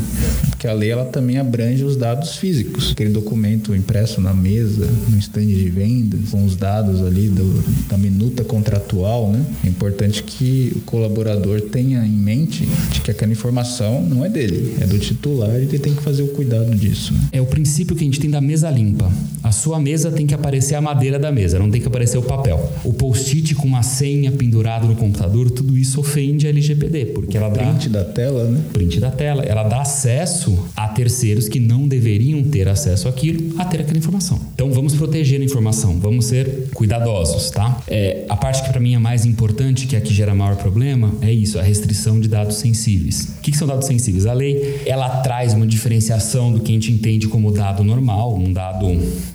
Porque 0.50 0.68
a 0.68 0.74
lei 0.74 0.89
ela 0.89 1.06
também 1.06 1.38
abrange 1.38 1.83
os 1.83 1.98
dados 1.98 2.38
físicos. 2.38 2.92
Aquele 2.94 3.09
documento 3.09 3.75
impresso 3.75 4.21
na 4.21 4.33
mesa, 4.33 4.88
no 5.09 5.18
estande 5.18 5.54
de 5.54 5.69
venda 5.69 5.96
com 6.31 6.45
os 6.45 6.56
dados 6.56 7.01
ali 7.06 7.30
do, 7.30 7.63
da 7.87 7.97
minuta 7.97 8.44
contratual, 8.44 9.31
né? 9.31 9.45
É 9.63 9.68
importante 9.68 10.23
que 10.23 10.71
o 10.75 10.80
colaborador 10.81 11.61
tenha 11.61 12.06
em 12.06 12.11
mente 12.11 12.68
de 12.92 13.01
que 13.01 13.11
aquela 13.11 13.31
informação 13.31 14.01
não 14.01 14.25
é 14.25 14.30
dele, 14.30 14.75
é 14.80 14.85
do 14.85 14.97
titular 14.99 15.59
e 15.59 15.63
ele 15.63 15.80
tem 15.80 15.94
que 15.94 16.01
fazer 16.01 16.23
o 16.23 16.27
cuidado 16.30 16.73
disso. 16.75 17.13
Né? 17.13 17.19
É 17.31 17.42
o 17.42 17.45
princípio 17.45 17.95
que 17.95 18.04
a 18.04 18.06
gente 18.06 18.19
tem 18.19 18.30
da 18.30 18.42
mesa 18.42 18.69
limpa. 18.69 19.11
A 19.44 19.51
sua 19.51 19.80
mesa 19.80 20.11
tem 20.11 20.25
que 20.25 20.33
aparecer 20.33 20.75
a 20.75 20.81
madeira 20.81 21.18
da 21.18 21.31
mesa, 21.31 21.59
não 21.59 21.69
tem 21.69 21.80
que 21.80 21.87
aparecer 21.87 22.18
o 22.18 22.23
papel. 22.23 22.71
O 22.83 22.94
post-it 22.94 23.56
com 23.56 23.68
uma 23.68 23.83
senha 23.83 24.31
pendurado 24.31 24.87
no 24.87 24.95
computador, 24.95 25.49
tudo 25.51 25.77
isso 25.77 25.99
ofende 25.99 26.47
a 26.47 26.49
LGPD, 26.49 27.07
porque 27.07 27.37
ela 27.37 27.49
dá 27.49 27.63
print 27.63 27.89
da 27.89 28.04
tela, 28.04 28.45
né? 28.45 28.61
Print 28.73 28.99
da 28.99 29.11
tela, 29.11 29.44
ela 29.44 29.63
dá 29.63 29.81
acesso 29.81 30.57
a 30.75 30.87
terceiros 30.87 31.47
que 31.47 31.59
não 31.59 31.87
deveriam 31.87 32.44
ter 32.44 32.68
acesso 32.68 33.07
àquilo, 33.07 33.56
a 33.57 33.66
ter 33.66 33.81
aquela 33.81 33.97
informação. 33.97 34.39
Então 34.54 34.71
vamos 34.71 34.95
proteger 34.95 35.39
a 35.39 35.44
informação 35.44 35.86
informação. 35.87 35.99
Vamos 35.99 36.25
ser 36.25 36.69
cuidadosos, 36.73 37.49
tá? 37.49 37.81
É, 37.87 38.25
a 38.27 38.35
parte 38.35 38.63
que 38.63 38.69
para 38.69 38.79
mim 38.79 38.94
é 38.94 38.99
mais 38.99 39.25
importante, 39.25 39.87
que 39.87 39.95
é 39.95 39.99
a 39.99 40.01
que 40.01 40.13
gera 40.13 40.35
maior 40.35 40.56
problema, 40.56 41.13
é 41.21 41.31
isso, 41.31 41.57
a 41.57 41.61
restrição 41.61 42.19
de 42.19 42.27
dados 42.27 42.57
sensíveis. 42.57 43.35
O 43.37 43.41
que, 43.41 43.51
que 43.51 43.57
são 43.57 43.67
dados 43.67 43.87
sensíveis? 43.87 44.25
A 44.25 44.33
lei, 44.33 44.81
ela 44.85 45.09
traz 45.21 45.53
uma 45.53 45.65
diferenciação 45.65 46.51
do 46.51 46.59
que 46.59 46.71
a 46.71 46.73
gente 46.73 46.91
entende 46.91 47.27
como 47.27 47.51
dado 47.51 47.83
normal, 47.83 48.35
um 48.35 48.51
dado 48.51 48.87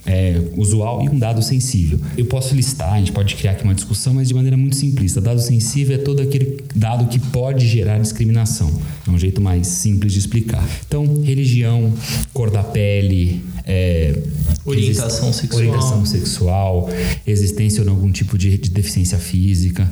é, 0.04 0.40
usual 0.56 1.02
e 1.02 1.09
um 1.09 1.18
dado 1.18 1.42
sensível. 1.42 1.99
Eu 2.16 2.26
posso 2.26 2.54
listar, 2.54 2.92
a 2.92 2.99
gente 2.99 3.12
pode 3.12 3.35
criar 3.35 3.52
aqui 3.52 3.64
uma 3.64 3.75
discussão, 3.75 4.14
mas 4.14 4.28
de 4.28 4.35
maneira 4.35 4.56
muito 4.56 4.76
simplista. 4.76 5.21
Dado 5.21 5.40
sensível 5.40 5.97
é 5.97 5.99
todo 5.99 6.21
aquele 6.21 6.59
dado 6.75 7.06
que 7.06 7.18
pode 7.18 7.66
gerar 7.66 7.99
discriminação. 7.99 8.71
É 9.06 9.11
um 9.11 9.18
jeito 9.18 9.40
mais 9.40 9.66
simples 9.66 10.12
de 10.12 10.18
explicar. 10.18 10.66
Então, 10.87 11.23
religião, 11.23 11.92
cor 12.32 12.50
da 12.50 12.62
pele, 12.62 13.42
é, 13.64 14.16
orientação 14.64 15.33
sexual. 15.33 15.61
orientação 15.61 16.07
sexual, 16.07 16.88
existência 17.26 17.83
ou 17.83 17.88
algum 17.90 18.11
tipo 18.11 18.37
de, 18.38 18.59
de, 18.59 18.71
deficiência 18.71 19.19
física, 19.19 19.90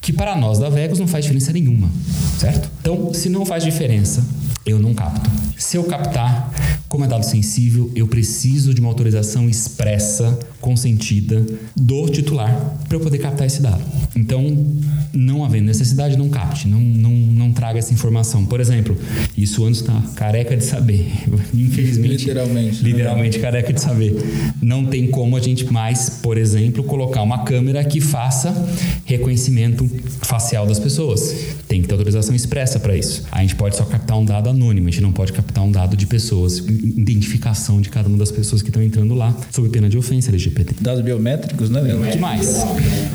que 0.00 0.12
para 0.12 0.36
nós 0.36 0.58
da 0.58 0.68
Vegos 0.68 0.98
não 0.98 1.06
faz 1.06 1.24
diferença 1.24 1.52
nenhuma, 1.52 1.90
certo? 2.38 2.70
Então, 2.80 3.12
se 3.14 3.28
não 3.28 3.44
faz 3.44 3.64
diferença, 3.64 4.24
eu 4.66 4.78
não 4.78 4.94
capto. 4.94 5.30
Se 5.56 5.76
eu 5.76 5.84
captar, 5.84 6.52
como 6.88 7.04
é 7.04 7.08
dado 7.08 7.24
sensível, 7.24 7.90
eu 7.94 8.06
preciso 8.06 8.72
de 8.72 8.80
uma 8.80 8.88
autorização 8.88 9.48
expressa, 9.48 10.38
consentida 10.60 11.44
do 11.76 12.08
titular 12.08 12.78
para 12.88 12.96
eu 12.96 13.00
poder 13.00 13.18
captar 13.18 13.46
esse 13.46 13.62
dado. 13.62 13.82
Então, 14.16 14.66
não 15.12 15.44
havendo 15.44 15.66
necessidade, 15.66 16.16
não 16.16 16.28
capte, 16.28 16.66
não, 16.66 16.80
não, 16.80 17.10
não 17.10 17.52
traga 17.52 17.78
essa 17.78 17.92
informação. 17.92 18.44
Por 18.44 18.60
exemplo, 18.60 18.96
isso 19.36 19.64
antes 19.64 19.80
está 19.80 20.00
careca 20.16 20.56
de 20.56 20.64
saber. 20.64 21.06
Infelizmente. 21.54 22.26
Literalmente. 22.26 22.82
Né? 22.82 22.90
Literalmente 22.90 23.38
careca 23.38 23.72
de 23.72 23.80
saber. 23.80 24.16
Não 24.60 24.86
tem 24.86 25.06
como 25.06 25.36
a 25.36 25.40
gente 25.40 25.70
mais, 25.72 26.10
por 26.10 26.36
exemplo, 26.36 26.82
colocar 26.82 27.22
uma 27.22 27.44
câmera 27.44 27.84
que 27.84 28.00
faça 28.00 28.54
reconhecimento 29.04 29.88
facial 30.22 30.66
das 30.66 30.78
pessoas. 30.78 31.34
Tem 31.66 31.82
que 31.82 31.88
ter 31.88 31.94
autorização 31.94 32.34
expressa 32.34 32.80
para 32.80 32.96
isso. 32.96 33.24
A 33.30 33.40
gente 33.42 33.54
pode 33.54 33.76
só 33.76 33.84
captar 33.84 34.18
um 34.18 34.24
dado 34.24 34.48
anônimo, 34.48 34.88
a 34.88 34.90
gente 34.90 35.02
não 35.02 35.12
pode 35.12 35.32
captar 35.32 35.64
um 35.64 35.70
dado 35.70 35.96
de 35.96 36.06
pessoas, 36.06 36.58
identificação 36.58 37.80
de 37.80 37.88
cada 37.88 38.08
uma 38.08 38.18
das 38.18 38.30
pessoas 38.30 38.62
que 38.62 38.68
estão 38.68 38.82
entrando 38.82 39.14
lá, 39.14 39.36
sob 39.50 39.68
pena 39.68 39.88
de 39.88 39.96
ofensa 39.96 40.30
LGPD. 40.30 40.47
Dados 40.80 41.02
biométricos, 41.02 41.70
né, 41.70 41.80
Leandro? 41.80 42.08
O 42.08 42.10
que 42.10 42.18
mais? 42.18 42.64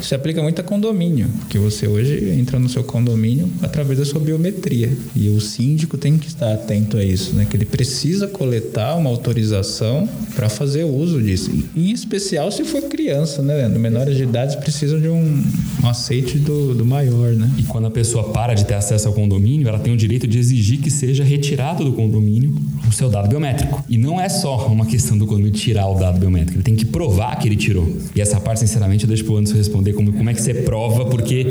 Isso 0.02 0.14
aplica 0.16 0.42
muito 0.42 0.60
a 0.60 0.64
condomínio, 0.64 1.28
que 1.50 1.58
você 1.58 1.88
hoje 1.88 2.32
entra 2.40 2.60
no 2.60 2.70
seu 2.70 2.84
condomínio 2.84 3.50
através 3.62 4.00
da 4.00 4.06
sua 4.06 4.20
biometria. 4.20 4.92
E 5.16 5.30
o 5.30 5.40
síndico 5.40 5.98
tem 5.98 6.18
que 6.18 6.28
estar 6.28 6.54
atento 6.54 6.98
a 6.98 7.04
isso, 7.04 7.34
né? 7.36 7.46
Que 7.50 7.58
ele 7.58 7.66
precisa 7.66 8.28
coletar 8.28 8.96
uma 8.96 9.10
autorização 9.10 10.08
para 10.36 10.50
fazer 10.50 10.84
uso 10.84 11.22
disso. 11.22 11.52
Em 11.76 11.92
especial 11.92 12.52
se 12.52 12.64
for 12.64 12.82
criança, 12.84 13.42
né, 13.42 13.56
Leandro? 13.56 13.80
Menores 13.80 14.18
de 14.18 14.24
idade 14.24 14.58
precisam 14.58 15.00
de 15.00 15.08
um, 15.08 15.44
um 15.84 15.88
aceite 15.88 16.38
do, 16.38 16.74
do 16.74 16.86
maior, 16.86 17.34
né? 17.34 17.50
E 17.58 17.64
quando 17.64 17.88
a 17.88 17.92
pessoa 17.92 18.32
para 18.32 18.54
de 18.54 18.66
ter 18.66 18.76
acesso 18.76 19.08
ao 19.08 19.14
condomínio, 19.14 19.68
ela 19.68 19.80
tem 19.80 19.94
o 19.94 19.98
direito 19.98 20.28
de 20.28 20.38
exigir 20.38 20.80
que 20.80 20.90
seja 20.90 21.24
retirado 21.24 21.84
do 21.84 21.94
condomínio 21.94 22.54
o 22.88 22.92
seu 22.92 23.10
dado 23.10 23.28
biométrico. 23.28 23.84
E 23.90 23.98
não 23.98 24.20
é 24.20 24.30
só 24.30 24.68
uma 24.68 24.86
questão 24.86 25.18
do 25.18 25.26
condomínio 25.26 25.54
tirar 25.54 25.88
o 25.88 25.96
dado 25.96 26.20
biométrico, 26.20 26.58
ele 26.58 26.64
tem 26.64 26.76
que 26.76 26.86
provar 26.86 27.23
que 27.40 27.48
ele 27.48 27.56
tirou. 27.56 27.92
E 28.16 28.22
essa 28.22 28.40
parte, 28.40 28.60
sinceramente, 28.60 29.04
eu 29.04 29.08
deixo 29.08 29.24
pro 29.26 29.38
Anderson 29.38 29.58
responder 29.58 29.94
como, 29.94 30.12
como 30.14 30.30
é 30.30 30.34
que 30.34 30.42
você 30.42 30.54
prova, 30.54 31.06
porque 31.06 31.46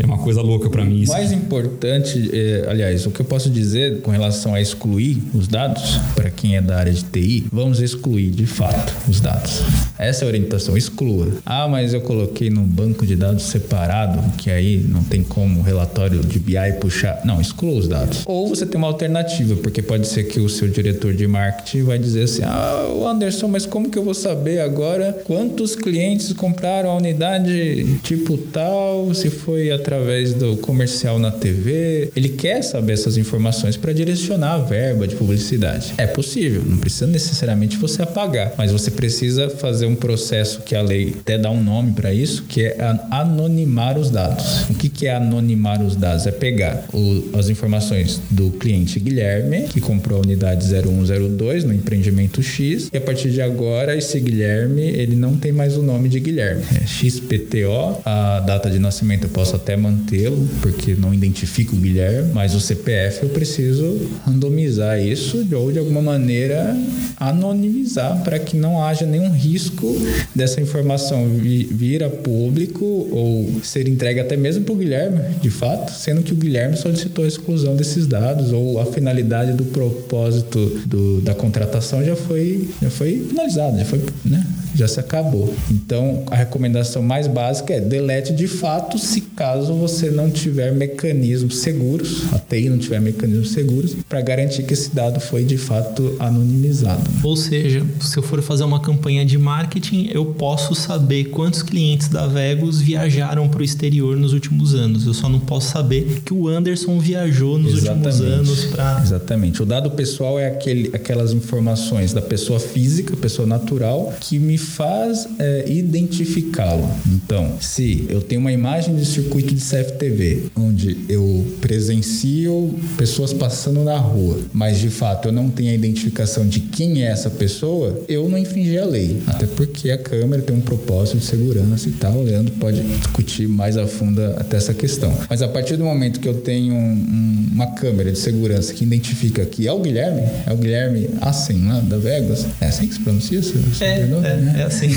é 0.00 0.04
uma 0.04 0.18
coisa 0.18 0.42
louca 0.42 0.68
para 0.68 0.84
mim 0.84 1.00
isso. 1.00 1.12
Mais 1.12 1.32
importante, 1.32 2.30
é, 2.32 2.66
aliás, 2.68 3.06
o 3.06 3.10
que 3.10 3.20
eu 3.20 3.26
posso 3.26 3.50
dizer 3.50 4.00
com 4.02 4.10
relação 4.10 4.54
a 4.54 4.60
excluir 4.60 5.22
os 5.34 5.48
dados, 5.48 5.98
para 6.14 6.30
quem 6.30 6.56
é 6.56 6.60
da 6.60 6.76
área 6.78 6.92
de 6.92 7.04
TI, 7.04 7.46
vamos 7.52 7.80
excluir 7.80 8.30
de 8.30 8.46
fato 8.46 8.92
os 9.08 9.20
dados. 9.20 9.62
Essa 9.98 10.24
é 10.24 10.26
a 10.26 10.28
orientação, 10.28 10.76
exclua. 10.76 11.28
Ah, 11.44 11.68
mas 11.68 11.94
eu 11.94 12.00
coloquei 12.00 12.50
num 12.50 12.64
banco 12.64 13.06
de 13.06 13.16
dados 13.16 13.44
separado, 13.44 14.22
que 14.36 14.50
aí 14.50 14.84
não 14.88 15.02
tem 15.02 15.22
como 15.22 15.60
o 15.60 15.62
relatório 15.62 16.20
de 16.20 16.38
BI 16.38 16.54
puxar. 16.80 17.20
Não, 17.24 17.40
exclua 17.40 17.78
os 17.78 17.88
dados. 17.88 18.22
Ou 18.26 18.48
você 18.48 18.66
tem 18.66 18.78
uma 18.78 18.88
alternativa, 18.88 19.56
porque 19.56 19.82
pode 19.82 20.06
ser 20.06 20.24
que 20.24 20.40
o 20.40 20.48
seu 20.48 20.68
diretor 20.68 21.14
de 21.14 21.26
marketing 21.26 21.82
vai 21.82 21.98
dizer 21.98 22.24
assim: 22.24 22.42
Ah, 22.44 22.86
Anderson, 23.06 23.48
mas 23.48 23.66
como 23.66 23.90
que 23.90 23.98
eu 23.98 24.04
vou 24.04 24.14
saber 24.14 24.60
agora 24.60 24.95
quantos 25.24 25.74
clientes 25.74 26.32
compraram 26.32 26.90
a 26.90 26.96
unidade 26.96 27.98
tipo 28.02 28.36
tal, 28.36 29.12
se 29.14 29.30
foi 29.30 29.70
através 29.70 30.34
do 30.34 30.56
comercial 30.58 31.18
na 31.18 31.30
TV? 31.30 32.10
Ele 32.14 32.30
quer 32.30 32.62
saber 32.62 32.92
essas 32.92 33.16
informações 33.16 33.76
para 33.76 33.92
direcionar 33.92 34.54
a 34.54 34.58
verba 34.58 35.06
de 35.06 35.16
publicidade. 35.16 35.94
É 35.98 36.06
possível, 36.06 36.62
não 36.64 36.78
precisa 36.78 37.06
necessariamente 37.06 37.76
você 37.76 38.02
apagar, 38.02 38.54
mas 38.56 38.72
você 38.72 38.90
precisa 38.90 39.48
fazer 39.48 39.86
um 39.86 39.94
processo 39.94 40.62
que 40.62 40.74
a 40.74 40.82
lei 40.82 41.14
até 41.20 41.38
dá 41.38 41.50
um 41.50 41.62
nome 41.62 41.92
para 41.92 42.12
isso, 42.12 42.44
que 42.44 42.64
é 42.64 42.76
anonimar 43.10 43.98
os 43.98 44.10
dados. 44.10 44.68
O 44.70 44.74
que, 44.74 44.88
que 44.88 45.06
é 45.06 45.14
anonimar 45.14 45.82
os 45.82 45.96
dados? 45.96 46.26
É 46.26 46.32
pegar 46.32 46.84
o, 46.92 47.36
as 47.38 47.48
informações 47.48 48.20
do 48.30 48.50
cliente 48.50 49.00
Guilherme, 49.00 49.64
que 49.68 49.80
comprou 49.80 50.18
a 50.18 50.22
unidade 50.22 50.66
0102 50.66 51.64
no 51.64 51.72
empreendimento 51.72 52.42
X, 52.42 52.88
e 52.92 52.96
a 52.96 53.00
partir 53.00 53.30
de 53.30 53.40
agora 53.40 53.96
esse 53.96 54.18
Guilherme, 54.20 54.85
ele 54.86 55.16
não 55.16 55.36
tem 55.36 55.52
mais 55.52 55.76
o 55.76 55.82
nome 55.82 56.08
de 56.08 56.20
Guilherme. 56.20 56.62
É 56.82 56.86
XPTO, 56.86 58.00
a 58.04 58.40
data 58.40 58.70
de 58.70 58.78
nascimento 58.78 59.24
eu 59.24 59.30
posso 59.30 59.56
até 59.56 59.76
mantê-lo, 59.76 60.48
porque 60.60 60.94
não 60.94 61.12
identifico 61.12 61.74
o 61.76 61.78
Guilherme, 61.78 62.32
mas 62.32 62.54
o 62.54 62.60
CPF 62.60 63.22
eu 63.22 63.28
preciso 63.28 64.08
randomizar 64.24 65.00
isso 65.00 65.46
ou 65.54 65.72
de 65.72 65.78
alguma 65.78 66.02
maneira 66.02 66.76
anonimizar 67.16 68.22
para 68.22 68.38
que 68.38 68.56
não 68.56 68.82
haja 68.82 69.06
nenhum 69.06 69.30
risco 69.30 69.96
dessa 70.34 70.60
informação 70.60 71.26
vir 71.38 72.04
a 72.04 72.10
público 72.10 72.84
ou 72.84 73.60
ser 73.62 73.88
entregue 73.88 74.20
até 74.20 74.36
mesmo 74.36 74.64
para 74.64 74.74
o 74.74 74.76
Guilherme, 74.76 75.20
de 75.40 75.50
fato, 75.50 75.92
sendo 75.92 76.22
que 76.22 76.32
o 76.32 76.36
Guilherme 76.36 76.76
solicitou 76.76 77.24
a 77.24 77.28
exclusão 77.28 77.74
desses 77.74 78.06
dados 78.06 78.52
ou 78.52 78.78
a 78.80 78.86
finalidade 78.86 79.52
do 79.52 79.64
propósito 79.64 80.80
do, 80.86 81.20
da 81.20 81.34
contratação 81.34 82.04
já 82.04 82.16
foi, 82.16 82.68
já 82.82 82.90
foi 82.90 83.24
finalizada, 83.28 83.78
já 83.78 83.84
foi, 83.84 84.04
né? 84.24 84.46
Já 84.76 84.86
se 84.86 85.00
acabou. 85.00 85.52
Então, 85.70 86.24
a 86.30 86.36
recomendação 86.36 87.02
mais 87.02 87.26
básica 87.26 87.74
é 87.74 87.80
delete 87.80 88.32
de 88.32 88.46
fato 88.46 88.98
se 88.98 89.20
caso 89.20 89.74
você 89.74 90.10
não 90.10 90.30
tiver 90.30 90.72
mecanismos 90.72 91.58
seguros, 91.58 92.32
a 92.32 92.38
TI 92.38 92.68
não 92.68 92.78
tiver 92.78 93.00
mecanismos 93.00 93.52
seguros, 93.52 93.94
para 94.08 94.20
garantir 94.20 94.64
que 94.64 94.72
esse 94.72 94.94
dado 94.94 95.20
foi 95.20 95.44
de 95.44 95.56
fato 95.56 96.16
anonimizado. 96.18 97.02
Ou 97.22 97.36
seja, 97.36 97.84
se 98.00 98.16
eu 98.16 98.22
for 98.22 98.42
fazer 98.42 98.64
uma 98.64 98.80
campanha 98.80 99.24
de 99.24 99.38
marketing, 99.38 100.10
eu 100.12 100.26
posso 100.26 100.74
saber 100.74 101.26
quantos 101.26 101.62
clientes 101.62 102.08
da 102.08 102.26
Vegos 102.26 102.80
viajaram 102.80 103.48
para 103.48 103.60
o 103.60 103.64
exterior 103.64 104.16
nos 104.16 104.32
últimos 104.32 104.74
anos. 104.74 105.06
Eu 105.06 105.14
só 105.14 105.28
não 105.28 105.40
posso 105.40 105.72
saber 105.72 106.22
que 106.24 106.32
o 106.32 106.48
Anderson 106.48 106.98
viajou 106.98 107.58
nos 107.58 107.78
Exatamente. 107.78 108.06
últimos 108.06 108.20
anos 108.20 108.64
para. 108.66 109.00
Exatamente. 109.02 109.62
O 109.62 109.66
dado 109.66 109.90
pessoal 109.90 110.38
é 110.38 110.46
aquele, 110.48 110.90
aquelas 110.92 111.32
informações 111.32 112.12
da 112.12 112.22
pessoa 112.22 112.58
física, 112.58 113.16
pessoa 113.16 113.46
natural, 113.46 114.12
que 114.20 114.38
me 114.38 114.58
faz 114.66 115.26
é, 115.38 115.64
identificá-lo. 115.68 116.88
Então, 117.06 117.56
se 117.60 118.06
eu 118.08 118.20
tenho 118.20 118.40
uma 118.40 118.52
imagem 118.52 118.94
de 118.94 119.04
circuito 119.04 119.54
de 119.54 119.60
CFTV, 119.60 120.50
onde 120.56 120.98
eu 121.08 121.46
presencio 121.60 122.74
pessoas 122.96 123.32
passando 123.32 123.82
na 123.84 123.96
rua, 123.96 124.40
mas 124.52 124.78
de 124.78 124.90
fato 124.90 125.28
eu 125.28 125.32
não 125.32 125.48
tenho 125.48 125.70
a 125.70 125.74
identificação 125.74 126.46
de 126.46 126.60
quem 126.60 127.04
é 127.04 127.06
essa 127.06 127.30
pessoa, 127.30 128.02
eu 128.08 128.28
não 128.28 128.38
infringi 128.38 128.78
a 128.78 128.84
lei. 128.84 129.22
Até 129.26 129.46
porque 129.46 129.90
a 129.90 129.98
câmera 129.98 130.42
tem 130.42 130.56
um 130.56 130.60
propósito 130.60 131.18
de 131.18 131.24
segurança 131.24 131.88
e 131.88 131.92
tal. 131.92 132.18
O 132.18 132.22
Leandro 132.22 132.54
pode 132.54 132.82
discutir 132.82 133.48
mais 133.48 133.76
a 133.76 133.86
fundo 133.86 134.22
até 134.36 134.56
essa 134.56 134.74
questão. 134.74 135.16
Mas 135.28 135.42
a 135.42 135.48
partir 135.48 135.76
do 135.76 135.84
momento 135.84 136.20
que 136.20 136.28
eu 136.28 136.34
tenho 136.34 136.74
um, 136.74 136.78
um, 136.78 137.48
uma 137.52 137.66
câmera 137.68 138.10
de 138.12 138.18
segurança 138.18 138.72
que 138.72 138.84
identifica 138.84 139.44
que 139.44 139.66
é 139.66 139.72
o 139.72 139.80
Guilherme, 139.80 140.22
é 140.46 140.52
o 140.52 140.56
Guilherme 140.56 141.08
Assen, 141.20 141.66
lá 141.66 141.80
da 141.80 141.98
Vegas, 141.98 142.46
é 142.60 142.66
assim 142.66 142.86
que 142.86 142.94
se 142.94 143.00
pronuncia? 143.00 143.40
É, 143.80 144.00
é, 144.00 144.06
né? 144.36 144.55
É 144.56 144.62
assim. 144.62 144.90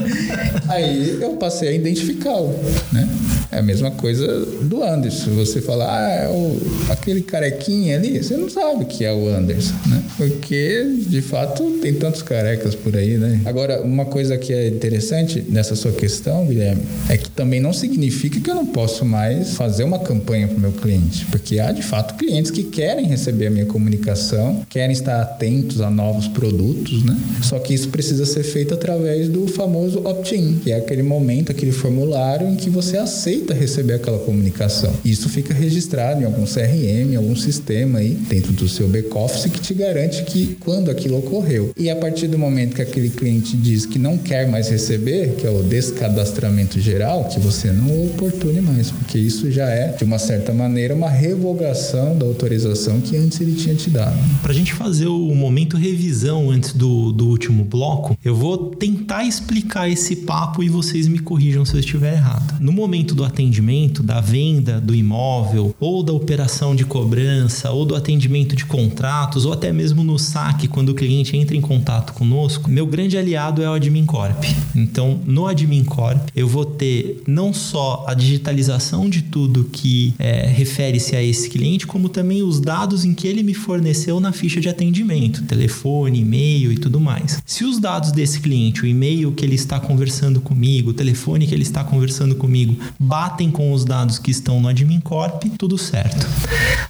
Aí 0.68 1.18
eu 1.20 1.30
passei 1.36 1.68
a 1.68 1.72
identificá-lo, 1.72 2.54
né? 2.92 3.08
É 3.50 3.58
a 3.58 3.62
mesma 3.62 3.90
coisa 3.90 4.44
do 4.62 4.82
Anderson. 4.82 5.30
Você 5.36 5.62
fala, 5.62 5.86
ah, 5.88 6.10
é 6.10 6.28
o, 6.28 6.60
aquele 6.90 7.22
carequinha 7.22 7.96
ali, 7.96 8.22
você 8.22 8.36
não 8.36 8.50
sabe 8.50 8.84
que 8.84 9.04
é 9.04 9.12
o 9.12 9.28
Anderson, 9.28 9.74
né? 9.86 10.02
Porque, 10.18 10.96
de 11.06 11.22
fato, 11.22 11.78
tem 11.80 11.94
tantos 11.94 12.20
carecas 12.20 12.74
por 12.74 12.94
aí, 12.94 13.16
né? 13.16 13.40
Agora, 13.46 13.80
uma 13.82 14.04
coisa 14.04 14.36
que 14.36 14.52
é 14.52 14.68
interessante 14.68 15.44
nessa 15.48 15.74
sua 15.74 15.92
questão, 15.92 16.46
Guilherme, 16.46 16.82
é 17.08 17.16
que 17.16 17.30
também 17.30 17.58
não 17.58 17.72
significa 17.72 18.38
que 18.38 18.50
eu 18.50 18.54
não 18.54 18.66
posso 18.66 19.04
mais 19.04 19.54
fazer 19.54 19.84
uma 19.84 19.98
campanha 19.98 20.46
para 20.46 20.56
o 20.56 20.60
meu 20.60 20.72
cliente, 20.72 21.24
porque 21.26 21.58
há, 21.58 21.72
de 21.72 21.82
fato, 21.82 22.14
clientes 22.14 22.50
que 22.50 22.64
querem 22.64 23.06
receber 23.06 23.46
a 23.46 23.50
minha 23.50 23.66
comunicação, 23.66 24.62
querem 24.68 24.92
estar 24.92 25.22
atentos 25.22 25.80
a 25.80 25.90
novos 25.90 26.28
produtos, 26.28 27.02
né? 27.02 27.16
Só 27.42 27.58
que 27.58 27.72
isso 27.72 27.88
precisa 27.88 28.26
ser 28.26 28.42
feito 28.42 28.74
através 28.78 29.28
do 29.28 29.46
famoso 29.48 30.00
opt-in, 30.04 30.60
que 30.62 30.70
é 30.70 30.76
aquele 30.76 31.02
momento, 31.02 31.50
aquele 31.50 31.72
formulário 31.72 32.48
em 32.48 32.54
que 32.54 32.70
você 32.70 32.96
aceita 32.96 33.52
receber 33.52 33.94
aquela 33.94 34.18
comunicação. 34.18 34.92
Isso 35.04 35.28
fica 35.28 35.52
registrado 35.52 36.22
em 36.22 36.24
algum 36.24 36.44
CRM, 36.44 37.16
algum 37.16 37.36
sistema 37.36 37.98
aí 37.98 38.10
dentro 38.10 38.52
do 38.52 38.68
seu 38.68 38.88
back-office 38.88 39.50
que 39.50 39.60
te 39.60 39.74
garante 39.74 40.22
que 40.22 40.56
quando 40.60 40.90
aquilo 40.90 41.18
ocorreu. 41.18 41.72
E 41.76 41.90
a 41.90 41.96
partir 41.96 42.28
do 42.28 42.38
momento 42.38 42.76
que 42.76 42.82
aquele 42.82 43.10
cliente 43.10 43.56
diz 43.56 43.84
que 43.84 43.98
não 43.98 44.16
quer 44.16 44.48
mais 44.48 44.68
receber, 44.68 45.34
que 45.36 45.46
é 45.46 45.50
o 45.50 45.62
descadastramento 45.62 46.80
geral, 46.80 47.24
que 47.24 47.40
você 47.40 47.72
não 47.72 48.06
oportune 48.06 48.60
mais, 48.60 48.90
porque 48.90 49.18
isso 49.18 49.50
já 49.50 49.68
é, 49.68 49.88
de 49.88 50.04
uma 50.04 50.18
certa 50.18 50.52
maneira, 50.52 50.94
uma 50.94 51.10
revogação 51.10 52.16
da 52.16 52.24
autorização 52.24 53.00
que 53.00 53.16
antes 53.16 53.40
ele 53.40 53.54
tinha 53.54 53.74
te 53.74 53.90
dado. 53.90 54.16
Para 54.40 54.52
a 54.52 54.54
gente 54.54 54.72
fazer 54.72 55.06
o 55.06 55.34
momento 55.34 55.76
revisão 55.76 56.50
antes 56.50 56.72
do, 56.72 57.12
do 57.12 57.28
último 57.28 57.64
bloco, 57.64 58.16
eu 58.24 58.34
vou 58.34 58.67
tentar 58.76 59.24
explicar 59.24 59.88
esse 59.88 60.16
papo 60.16 60.62
e 60.62 60.68
vocês 60.68 61.06
me 61.08 61.18
corrijam 61.18 61.64
se 61.64 61.74
eu 61.74 61.80
estiver 61.80 62.14
errado. 62.14 62.58
No 62.60 62.72
momento 62.72 63.14
do 63.14 63.24
atendimento, 63.24 64.02
da 64.02 64.20
venda 64.20 64.80
do 64.80 64.94
imóvel, 64.94 65.74
ou 65.80 66.02
da 66.02 66.12
operação 66.12 66.74
de 66.74 66.84
cobrança, 66.84 67.70
ou 67.70 67.84
do 67.84 67.94
atendimento 67.94 68.54
de 68.54 68.64
contratos, 68.64 69.44
ou 69.44 69.52
até 69.52 69.72
mesmo 69.72 70.04
no 70.04 70.18
saque, 70.18 70.68
quando 70.68 70.90
o 70.90 70.94
cliente 70.94 71.36
entra 71.36 71.56
em 71.56 71.60
contato 71.60 72.12
conosco, 72.12 72.70
meu 72.70 72.86
grande 72.86 73.16
aliado 73.16 73.62
é 73.62 73.68
o 73.68 73.72
Admin 73.72 74.06
Corp. 74.06 74.44
Então, 74.74 75.20
no 75.26 75.46
Admin 75.46 75.84
Corp, 75.84 76.28
eu 76.34 76.46
vou 76.46 76.64
ter 76.64 77.22
não 77.26 77.52
só 77.52 78.04
a 78.06 78.14
digitalização 78.14 79.08
de 79.08 79.22
tudo 79.22 79.64
que 79.64 80.14
é, 80.18 80.46
refere-se 80.46 81.16
a 81.16 81.22
esse 81.22 81.48
cliente, 81.48 81.86
como 81.86 82.08
também 82.08 82.42
os 82.42 82.60
dados 82.60 83.04
em 83.04 83.14
que 83.14 83.26
ele 83.26 83.42
me 83.42 83.54
forneceu 83.54 84.20
na 84.20 84.32
ficha 84.32 84.60
de 84.60 84.68
atendimento, 84.68 85.42
telefone, 85.44 86.20
e-mail 86.20 86.72
e 86.72 86.76
tudo 86.76 87.00
mais. 87.00 87.42
Se 87.44 87.64
os 87.64 87.78
dados 87.78 88.12
desse 88.12 88.40
cliente, 88.40 88.57
o 88.82 88.86
e-mail 88.86 89.32
que 89.32 89.44
ele 89.44 89.54
está 89.54 89.78
conversando 89.78 90.40
comigo, 90.40 90.90
o 90.90 90.94
telefone 90.94 91.46
que 91.46 91.54
ele 91.54 91.62
está 91.62 91.84
conversando 91.84 92.34
comigo, 92.34 92.76
batem 92.98 93.50
com 93.50 93.72
os 93.72 93.84
dados 93.84 94.18
que 94.18 94.30
estão 94.30 94.60
no 94.60 94.68
Admin 94.68 95.00
Corp, 95.00 95.44
tudo 95.56 95.78
certo. 95.78 96.26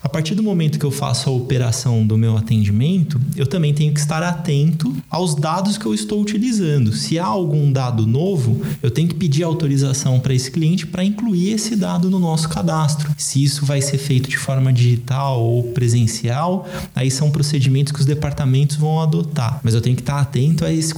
A 0.02 0.08
partir 0.08 0.34
do 0.34 0.42
momento 0.42 0.78
que 0.78 0.87
eu 0.87 0.90
faço 0.90 1.28
a 1.28 1.32
operação 1.32 2.06
do 2.06 2.16
meu 2.16 2.37
atendimento, 2.37 3.20
eu 3.37 3.46
também 3.46 3.75
tenho 3.75 3.92
que 3.92 4.00
estar 4.00 4.22
atento 4.22 4.94
aos 5.10 5.34
dados 5.34 5.76
que 5.76 5.87
eu 5.87 5.92
estou 5.92 6.20
utilizando. 6.20 6.92
Se 6.92 7.18
há 7.18 7.26
algum 7.26 7.70
dado 7.70 8.06
novo, 8.06 8.62
eu 8.82 8.90
tenho 8.90 9.08
que 9.08 9.14
pedir 9.14 9.42
autorização 9.42 10.18
para 10.18 10.34
esse 10.34 10.50
cliente 10.50 10.87
para 10.87 11.04
incluir 11.04 11.52
esse 11.52 11.76
dado 11.76 12.08
no 12.08 12.18
nosso 12.18 12.48
cadastro. 12.48 13.10
Se 13.16 13.42
isso 13.42 13.64
vai 13.64 13.82
ser 13.82 13.98
feito 13.98 14.28
de 14.28 14.38
forma 14.38 14.72
digital 14.72 15.42
ou 15.42 15.62
presencial, 15.62 16.66
aí 16.94 17.10
são 17.10 17.30
procedimentos 17.30 17.92
que 17.92 18.00
os 18.00 18.06
departamentos 18.06 18.76
vão 18.76 19.00
adotar. 19.00 19.60
Mas 19.62 19.75
eu 19.75 19.80
tenho 19.80 19.96
que 19.96 20.02
estar 20.02 20.20
atento 20.20 20.64
a 20.64 20.72
esse 20.72 20.94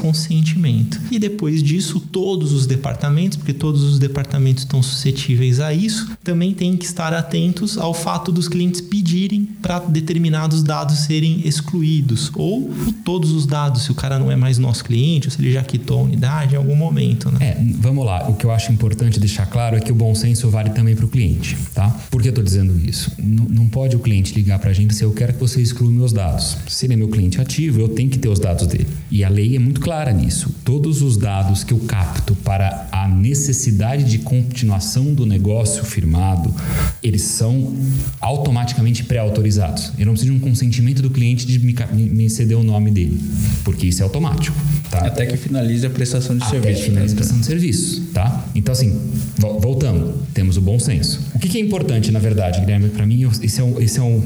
consentimento. 0.61 1.01
E 1.11 1.19
depois 1.19 1.63
disso, 1.63 2.01
todos 2.01 2.53
os 2.53 2.67
departamentos, 2.67 3.37
porque 3.37 3.53
todos 3.53 3.83
os 3.83 3.99
departamentos 3.99 4.65
estão 4.65 4.83
suscetíveis 4.83 5.61
a 5.61 5.73
isso, 5.73 6.11
também 6.23 6.53
têm 6.53 6.77
que 6.77 6.85
estar 6.85 7.13
atentos 7.13 7.79
ao 7.79 7.95
fato 7.95 8.31
dos 8.31 8.49
clientes 8.49 8.81
pedirem 8.81 9.45
para 9.63 9.79
determinados 9.81 10.63
dados 10.63 11.01
serem 11.01 11.47
excluídos 11.47 12.31
ou 12.35 12.71
todos 13.05 13.33
os 13.33 13.47
dados, 13.47 13.83
se 13.83 13.93
o 13.93 13.95
cara 13.95 14.19
não 14.19 14.31
é 14.31 14.37
mais 14.37 14.59
nosso 14.59 14.85
cliente 14.85 15.29
ou 15.29 15.33
se 15.33 15.41
ele 15.41 15.53
já 15.53 15.63
quitou 15.63 16.01
a 16.01 16.03
unidade 16.03 16.55
em 16.55 16.59
algum 16.59 16.77
momento. 16.77 17.31
Né? 17.31 17.39
É, 17.41 17.57
vamos 17.79 18.05
lá. 18.05 18.29
O 18.29 18.35
que 18.35 18.45
eu 18.45 18.51
acho 18.51 18.73
importante 18.73 19.19
deixar 19.19 19.47
claro 19.47 19.77
é 19.77 19.81
que 19.81 19.91
o 19.91 19.95
bom 19.95 20.15
senso 20.15 20.49
vale 20.51 20.71
também 20.71 20.95
para 20.95 21.05
o 21.05 21.09
cliente, 21.09 21.57
tá? 21.75 21.89
Por 22.11 22.21
que 22.21 22.29
eu 22.29 22.31
estou 22.31 22.45
dizendo 22.45 22.79
isso? 22.89 23.11
N 23.19 23.41
não 23.51 23.69
pode 23.69 23.97
o 23.97 23.99
cliente 23.99 24.35
ligar 24.35 24.59
para 24.59 24.71
a 24.71 24.73
gente 24.73 24.95
se 24.95 25.03
eu 25.03 25.13
quero 25.13 25.33
que 25.33 25.41
você 25.41 25.61
exclua 25.61 25.91
meus 25.91 26.13
dados. 26.13 26.57
Se 26.69 26.87
ele 26.87 26.95
é 26.95 26.97
meu 26.97 27.09
cliente 27.09 27.41
ativo, 27.41 27.81
eu 27.81 27.89
tenho 27.89 28.09
que 28.11 28.19
ter 28.19 28.29
os 28.29 28.39
dados 28.39 28.67
dele. 28.67 28.87
E 29.11 29.25
a 29.25 29.29
lei 29.29 29.57
é 29.57 29.59
muito 29.59 29.81
clara 29.81 30.13
nisso. 30.13 30.50
Todos 30.65 31.03
os 31.03 31.17
dados 31.17 31.65
que 31.65 31.73
eu 31.73 31.79
capto 31.81 32.35
para 32.37 32.89
a 32.93 33.09
necessidade 33.09 34.05
de 34.05 34.19
continuação 34.19 35.13
do 35.15 35.25
negócio 35.27 35.85
firmado, 35.85 36.55
eles 37.03 37.23
são 37.23 37.75
automaticamente 38.21 39.05
pré-autorizados. 39.05 39.93
Eu 39.99 40.07
não 40.07 40.13
preciso 40.13 40.33
de 40.33 40.39
um 40.39 40.41
consentimento 40.41 41.03
do 41.03 41.11
cliente 41.11 41.47
de 41.47 41.59
me, 41.59 41.75
me 41.93 42.31
ceder 42.31 42.57
o 42.59 42.63
nome 42.63 42.91
dele, 42.91 43.21
porque 43.65 43.87
isso 43.87 44.03
é 44.03 44.05
automático. 44.05 44.57
Tá? 44.91 45.07
Até 45.07 45.25
que 45.27 45.37
finalize 45.37 45.87
a 45.87 45.91
prestação 45.91 46.37
de 46.37 46.43
Até 46.43 46.53
serviço. 46.61 46.81
que 46.83 46.89
finalize 46.91 47.13
a 47.13 47.15
né? 47.15 47.17
prestação 47.17 47.41
de 47.41 47.47
serviço, 47.47 48.03
tá? 48.13 48.45
Então, 48.55 48.73
assim, 48.73 48.99
vo- 49.39 49.59
voltando, 49.61 50.15
temos 50.35 50.57
o 50.57 50.61
bom 50.61 50.79
senso. 50.79 51.21
O 51.35 51.39
que, 51.39 51.49
que 51.49 51.59
é 51.59 51.61
importante, 51.61 52.11
na 52.11 52.19
verdade, 52.19 52.61
Guilherme, 52.61 52.89
para 52.89 53.07
mim, 53.07 53.23
esse 53.43 53.61
é, 53.61 53.65
um, 53.65 53.81
esse 53.81 53.99
é, 54.01 54.03
um, 54.03 54.23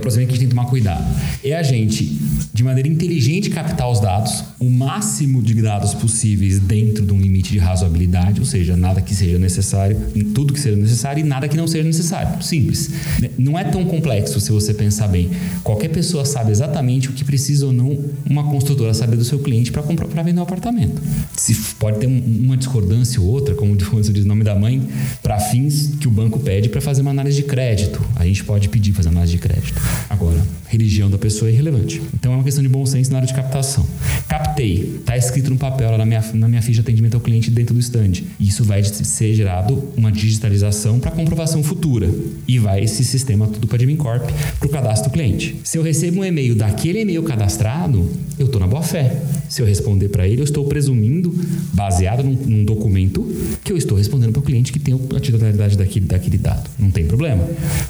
o 0.00 0.02
procedimento 0.02 0.30
que 0.30 0.34
a 0.36 0.38
gente 0.40 0.48
tem 0.48 0.48
que 0.48 0.54
tomar 0.56 0.68
cuidado. 0.68 1.04
É 1.44 1.54
a 1.54 1.62
gente, 1.62 2.04
de 2.52 2.64
maneira 2.64 2.88
inteligente, 2.88 3.50
captar 3.50 3.88
os 3.90 4.00
dados, 4.00 4.42
o 4.58 4.68
máximo 4.68 5.42
de 5.42 5.54
dados 5.62 5.94
possíveis 5.94 6.58
dentro 6.58 7.04
de 7.06 7.12
um 7.12 7.20
limite 7.20 7.52
de 7.52 7.58
razoabilidade, 7.58 8.40
ou 8.40 8.46
seja, 8.46 8.76
nada 8.76 9.00
que 9.00 9.14
seja 9.14 9.38
necessário, 9.38 9.96
tudo 10.34 10.52
que 10.52 10.60
seja 10.60 10.76
necessário 10.76 11.20
e 11.20 11.24
nada 11.24 11.48
que 11.48 11.56
não 11.56 11.66
seja 11.66 11.84
necessário. 11.84 12.42
Simples. 12.42 12.90
Não 13.38 13.58
é 13.58 13.64
tão 13.64 13.84
complexo 13.84 14.40
se 14.40 14.50
você 14.50 14.74
pensar 14.74 15.08
bem. 15.08 15.30
Qualquer 15.62 15.88
pessoa 15.88 16.24
sabe 16.24 16.50
exatamente 16.50 17.08
o 17.08 17.12
que 17.12 17.24
precisa 17.24 17.66
ou 17.66 17.72
não 17.72 17.98
uma 18.28 18.44
construtora 18.44 18.92
saber 18.94 19.16
do 19.16 19.24
seu 19.24 19.38
cliente 19.38 19.70
para 19.70 19.82
comprar 19.82 20.08
para 20.08 20.22
vender 20.22 20.40
um 20.40 20.42
apartamento. 20.42 21.00
Se 21.36 21.54
pode 21.78 21.98
ter 21.98 22.06
um- 22.06 22.40
uma 22.44 22.56
discordância 22.56 23.20
ou 23.20 23.26
outra, 23.28 23.54
como 23.54 23.76
diz 24.12 24.24
o 24.24 24.28
nome 24.28 24.44
da 24.44 24.54
mãe, 24.54 24.82
para 25.22 25.38
fins 25.38 25.90
que 26.00 26.08
o 26.08 26.10
banco 26.10 26.38
pede 26.40 26.68
para 26.68 26.80
fazer 26.80 27.02
uma 27.02 27.10
análise 27.10 27.36
de 27.36 27.42
crédito. 27.44 28.00
A 28.16 28.24
gente 28.24 28.42
pode 28.44 28.68
pedir 28.68 28.92
fazer 28.92 29.08
análise 29.08 29.32
de 29.32 29.38
crédito. 29.38 29.80
Agora, 30.08 30.40
religião 30.68 31.10
da 31.10 31.18
pessoa 31.18 31.50
é 31.50 31.52
irrelevante. 31.52 32.00
Então 32.14 32.32
é 32.32 32.34
uma 32.36 32.44
questão 32.44 32.62
de 32.62 32.68
bom 32.68 32.86
senso 32.86 33.10
na 33.10 33.18
hora 33.18 33.26
de 33.26 33.34
captação. 33.34 33.86
Captei, 34.28 34.98
está 35.00 35.16
escrito 35.16 35.50
no 35.50 35.56
papel 35.56 35.90
lá 35.90 35.98
na 35.98 36.06
minha, 36.06 36.24
na 36.34 36.48
minha 36.48 36.62
ficha 36.62 36.74
de 36.74 36.80
atendimento 36.80 37.14
ao 37.14 37.20
cliente 37.20 37.50
dentro 37.50 37.74
do 37.74 37.80
stand. 37.80 38.22
Isso 38.38 38.62
vai 38.64 38.82
ser 38.84 39.34
gerado 39.34 39.92
uma 39.96 40.12
digitalização 40.12 41.00
para 41.00 41.10
comprovação 41.10 41.62
futura. 41.62 42.08
E 42.46 42.58
vai 42.58 42.84
esse 42.84 43.04
sistema 43.04 43.48
tudo 43.48 43.66
para 43.66 43.76
Admin 43.76 43.96
Corp 43.96 44.30
para 44.58 44.68
o 44.68 44.70
cadastro 44.70 45.10
do 45.10 45.12
cliente. 45.12 45.56
Se 45.64 45.76
eu 45.76 45.82
recebo 45.82 46.20
um 46.20 46.24
e-mail 46.24 46.54
daquele 46.54 47.00
e-mail 47.00 47.22
cadastrado, 47.22 48.08
eu 48.38 48.46
estou 48.46 48.60
na 48.60 48.66
boa 48.66 48.82
fé. 48.82 49.20
Se 49.48 49.60
eu 49.60 49.66
responder 49.66 50.08
para 50.08 50.28
ele, 50.28 50.40
eu 50.40 50.44
estou 50.44 50.64
presumindo, 50.66 51.34
baseado 51.74 52.22
num, 52.22 52.34
num 52.34 52.64
documento, 52.64 53.26
que 53.64 53.72
eu 53.72 53.76
estou 53.76 53.98
respondendo 53.98 54.32
para 54.32 54.40
o 54.40 54.42
cliente 54.42 54.72
que 54.72 54.78
tem 54.78 54.94
a 54.94 55.20
titularidade 55.20 55.76
daquele, 55.76 56.06
daquele 56.06 56.38
dado. 56.38 56.70
Não 56.78 56.90
tem 56.90 57.04
problema. 57.04 57.42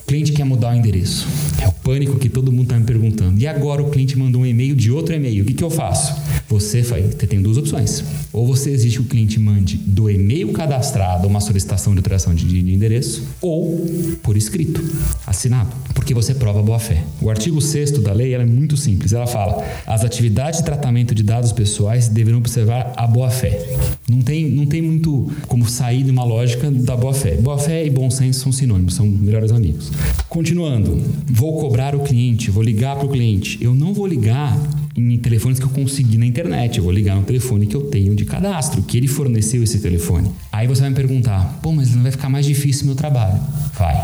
O 0.03 0.07
cliente 0.07 0.33
quer 0.33 0.44
mudar 0.44 0.72
o 0.72 0.77
endereço. 0.77 1.29
É 1.61 1.68
o 1.68 1.72
pânico 1.90 2.16
que 2.20 2.29
todo 2.29 2.53
mundo 2.53 2.66
está 2.66 2.79
me 2.79 2.85
perguntando. 2.85 3.40
E 3.40 3.48
agora 3.48 3.83
o 3.83 3.90
cliente 3.90 4.16
mandou 4.16 4.42
um 4.42 4.46
e-mail 4.46 4.76
de 4.76 4.92
outro 4.92 5.12
e-mail. 5.12 5.42
O 5.42 5.46
que, 5.46 5.55
que 5.55 5.64
eu 5.64 5.70
faço? 5.70 6.14
Você, 6.48 6.83
vai, 6.83 7.03
você 7.03 7.26
tem 7.26 7.42
duas 7.42 7.57
opções. 7.57 8.05
Ou 8.33 8.46
você 8.46 8.70
exige 8.70 8.98
que 8.98 9.03
o 9.03 9.07
cliente 9.07 9.40
mande 9.40 9.76
do 9.76 10.09
e-mail 10.09 10.53
cadastrado 10.53 11.26
uma 11.26 11.40
solicitação 11.40 11.92
de 11.92 11.98
alteração 11.98 12.33
de, 12.33 12.44
de 12.44 12.72
endereço, 12.72 13.24
ou 13.40 13.85
por 14.22 14.37
escrito, 14.37 14.81
assinado, 15.26 15.70
porque 15.92 16.14
você 16.14 16.33
prova 16.33 16.62
boa 16.62 16.79
fé. 16.79 17.03
O 17.20 17.29
artigo 17.29 17.61
6 17.61 17.90
da 17.98 18.12
lei 18.12 18.35
é 18.35 18.44
muito 18.44 18.76
simples. 18.76 19.12
Ela 19.12 19.26
fala: 19.26 19.64
as 19.85 20.05
atividades 20.05 20.61
de 20.61 20.64
tratamento 20.64 21.12
de 21.12 21.24
dados 21.24 21.50
pessoais 21.50 22.09
deverão 22.09 22.38
observar 22.38 22.92
a 22.96 23.07
boa 23.07 23.31
fé. 23.31 23.66
Não 24.09 24.22
tem, 24.22 24.48
não 24.48 24.66
tem 24.66 24.81
muito 24.81 25.29
como 25.48 25.68
sair 25.68 26.05
de 26.05 26.11
uma 26.11 26.24
lógica 26.24 26.70
da 26.70 26.96
boa 26.96 27.14
fé. 27.14 27.37
Boa 27.37 27.59
fé 27.59 27.85
e 27.85 27.90
bom 27.90 28.11
senso 28.11 28.40
são 28.40 28.53
sinônimos, 28.53 28.94
são 28.94 29.07
melhores 29.07 29.50
amigos. 29.50 29.90
Continuando, 30.29 31.03
vou 31.26 31.59
cobrar 31.59 31.80
o 31.97 32.01
cliente, 32.01 32.51
vou 32.51 32.62
ligar 32.62 32.97
para 32.97 33.07
o 33.07 33.09
cliente. 33.09 33.59
Eu 33.61 33.75
não 33.75 33.95
vou 33.95 34.07
ligar 34.07 34.57
em 35.01 35.19
telefones 35.19 35.59
que 35.59 35.65
eu 35.65 35.71
consegui 35.71 36.19
na 36.19 36.27
internet, 36.27 36.79
eu 36.79 36.85
vou 36.85 36.93
ligar 36.93 37.17
no 37.17 37.23
telefone 37.23 37.67
que 37.67 37.75
eu 37.75 37.83
tenho 37.83 38.15
de 38.15 38.25
cadastro, 38.25 38.83
que 38.83 38.97
ele 38.97 39.09
forneceu 39.09 39.63
esse 39.63 39.79
telefone. 39.81 40.31
Aí 40.53 40.67
você 40.67 40.81
vai 40.83 40.91
me 40.91 40.97
perguntar, 40.97 41.59
pô, 41.63 41.73
mas 41.73 41.95
não 41.95 42.03
vai 42.03 42.13
ficar 42.13 42.29
mais 42.29 42.45
difícil 42.45 42.87
meu 42.87 42.95
trabalho? 42.95 43.41
Vai. 43.79 43.97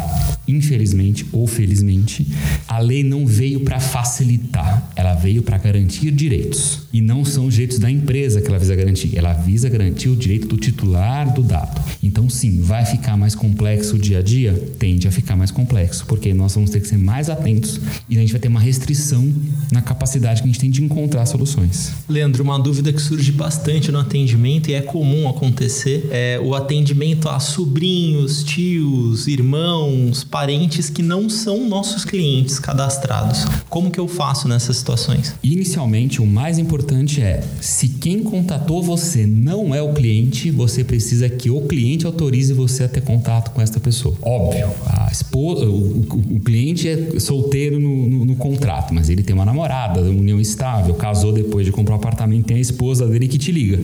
Infelizmente 0.48 1.26
ou 1.32 1.46
felizmente, 1.46 2.26
a 2.68 2.78
lei 2.78 3.02
não 3.02 3.26
veio 3.26 3.60
para 3.60 3.80
facilitar, 3.80 4.90
ela 4.94 5.14
veio 5.14 5.42
para 5.42 5.58
garantir 5.58 6.10
direitos. 6.10 6.86
E 6.92 7.00
não 7.00 7.24
são 7.24 7.46
os 7.46 7.54
direitos 7.54 7.78
da 7.78 7.90
empresa 7.90 8.40
que 8.40 8.48
ela 8.48 8.58
visa 8.58 8.74
garantir, 8.74 9.16
ela 9.16 9.32
visa 9.32 9.68
garantir 9.68 10.08
o 10.08 10.16
direito 10.16 10.46
do 10.46 10.56
titular 10.56 11.32
do 11.32 11.42
dado. 11.42 11.80
Então, 12.02 12.30
sim, 12.30 12.60
vai 12.60 12.84
ficar 12.86 13.16
mais 13.16 13.34
complexo 13.34 13.96
o 13.96 13.98
dia 13.98 14.20
a 14.20 14.22
dia? 14.22 14.52
Tende 14.78 15.08
a 15.08 15.10
ficar 15.10 15.36
mais 15.36 15.50
complexo, 15.50 16.06
porque 16.06 16.32
nós 16.32 16.54
vamos 16.54 16.70
ter 16.70 16.80
que 16.80 16.88
ser 16.88 16.96
mais 16.96 17.28
atentos 17.28 17.80
e 18.08 18.16
a 18.16 18.20
gente 18.20 18.32
vai 18.32 18.40
ter 18.40 18.48
uma 18.48 18.60
restrição 18.60 19.32
na 19.72 19.82
capacidade 19.82 20.40
que 20.40 20.48
a 20.48 20.52
gente 20.52 20.60
tem 20.60 20.70
de 20.70 20.82
encontrar 20.86 21.26
soluções. 21.26 21.92
Leandro, 22.08 22.42
uma 22.42 22.58
dúvida 22.58 22.92
que 22.92 23.00
surge 23.00 23.30
bastante 23.32 23.92
no 23.92 23.98
atendimento 23.98 24.70
e 24.70 24.74
é 24.74 24.80
comum 24.80 25.28
acontecer 25.28 26.08
é 26.10 26.40
o 26.42 26.54
atendimento 26.54 27.28
a 27.28 27.38
sobrinhos, 27.40 28.42
tios, 28.42 29.26
irmãos, 29.26 30.24
parentes 30.24 30.88
que 30.88 31.02
não 31.02 31.28
são 31.28 31.68
nossos 31.68 32.04
clientes 32.04 32.58
cadastrados. 32.58 33.44
Como 33.68 33.90
que 33.90 33.98
eu 34.00 34.08
faço 34.08 34.48
nessas 34.48 34.76
situações? 34.78 35.34
Inicialmente, 35.42 36.22
o 36.22 36.26
mais 36.26 36.58
importante 36.58 37.20
é: 37.20 37.42
se 37.60 37.88
quem 37.88 38.22
contatou 38.22 38.82
você 38.82 39.26
não 39.26 39.74
é 39.74 39.82
o 39.82 39.92
cliente, 39.92 40.50
você 40.50 40.82
precisa 40.84 41.28
que 41.28 41.50
o 41.50 41.60
cliente 41.62 42.06
autorize 42.06 42.52
você 42.52 42.84
a 42.84 42.88
ter 42.88 43.02
contato 43.02 43.50
com 43.50 43.60
essa 43.60 43.80
pessoa. 43.80 44.16
Óbvio, 44.22 44.68
a 44.86 45.10
esposa, 45.10 45.64
o, 45.66 46.00
o- 46.00 46.36
o 46.36 46.40
cliente 46.40 46.88
é 46.88 47.18
solteiro 47.18 47.78
no, 47.80 48.06
no- 48.08 48.24
no 48.24 48.36
contrato, 48.36 48.94
mas 48.94 49.08
ele 49.08 49.22
tem 49.22 49.34
uma 49.34 49.44
namorada, 49.44 50.00
união 50.00 50.40
estável, 50.40 50.75
casou 50.94 51.32
depois 51.32 51.64
de 51.64 51.72
comprar 51.72 51.94
um 51.94 51.98
apartamento, 51.98 52.46
tem 52.46 52.56
a 52.56 52.60
esposa 52.60 53.06
dele 53.06 53.28
que 53.28 53.38
te 53.38 53.52
liga. 53.52 53.78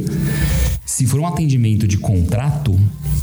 Se 0.85 1.07
for 1.07 1.21
um 1.21 1.27
atendimento 1.27 1.87
de 1.87 1.97
contrato, 1.97 2.79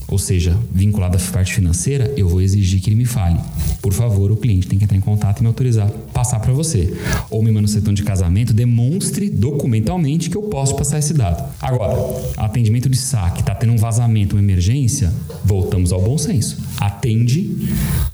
ou 0.08 0.18
seja, 0.18 0.58
vinculado 0.72 1.18
à 1.18 1.32
parte 1.32 1.54
financeira, 1.54 2.12
eu 2.18 2.28
vou 2.28 2.42
exigir 2.42 2.82
que 2.82 2.90
ele 2.90 2.96
me 2.96 3.06
fale. 3.06 3.40
Por 3.82 3.94
favor, 3.94 4.32
o 4.32 4.38
cliente 4.38 4.68
tem 4.68 4.78
que 4.78 4.86
entrar 4.86 4.98
em 4.98 5.02
contato 5.02 5.40
e 5.40 5.42
me 5.42 5.48
autorizar 5.48 5.90
passar 6.14 6.40
para 6.40 6.52
você. 6.52 6.94
Ou 7.30 7.44
me 7.44 7.52
manda 7.52 7.66
um 7.66 7.68
certidão 7.68 7.94
de 7.94 8.04
casamento, 8.04 8.54
demonstre 8.54 9.30
documentalmente 9.30 10.30
que 10.30 10.36
eu 10.36 10.44
posso 10.44 10.76
passar 10.76 11.00
esse 11.00 11.14
dado. 11.14 11.44
Agora, 11.62 11.96
atendimento 12.38 12.90
de 12.90 12.98
saque, 12.98 13.44
tá 13.44 13.54
tendo 13.54 13.72
um 13.72 13.78
vazamento, 13.78 14.36
uma 14.36 14.42
emergência, 14.42 15.14
voltamos 15.46 15.94
ao 15.94 16.02
bom 16.02 16.18
senso. 16.18 16.58
Atende 16.80 17.68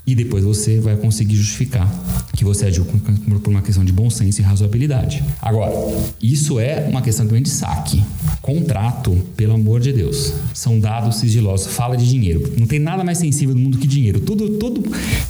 e 0.05 0.13
depois 0.13 0.43
você 0.43 0.79
vai 0.79 0.95
conseguir 0.95 1.35
justificar 1.35 1.89
que 2.35 2.43
você 2.43 2.65
agiu 2.65 2.85
por 2.85 3.49
uma 3.49 3.61
questão 3.61 3.83
de 3.83 3.91
bom 3.91 4.09
senso 4.09 4.41
e 4.41 4.43
razoabilidade. 4.43 5.23
Agora, 5.41 5.73
isso 6.21 6.59
é 6.59 6.87
uma 6.89 7.01
questão 7.01 7.25
também 7.25 7.43
de 7.43 7.49
saque. 7.49 8.03
Contrato, 8.45 9.17
pelo 9.35 9.55
amor 9.55 9.79
de 9.79 9.91
Deus, 9.91 10.31
são 10.53 10.79
dados 10.79 11.15
sigilosos. 11.15 11.73
Fala 11.73 11.97
de 11.97 12.07
dinheiro. 12.07 12.53
Não 12.59 12.67
tem 12.67 12.77
nada 12.77 13.03
mais 13.03 13.17
sensível 13.17 13.55
no 13.55 13.61
mundo 13.61 13.79
que 13.79 13.87
dinheiro. 13.87 14.19
Tudo, 14.19 14.59
tudo 14.59 14.83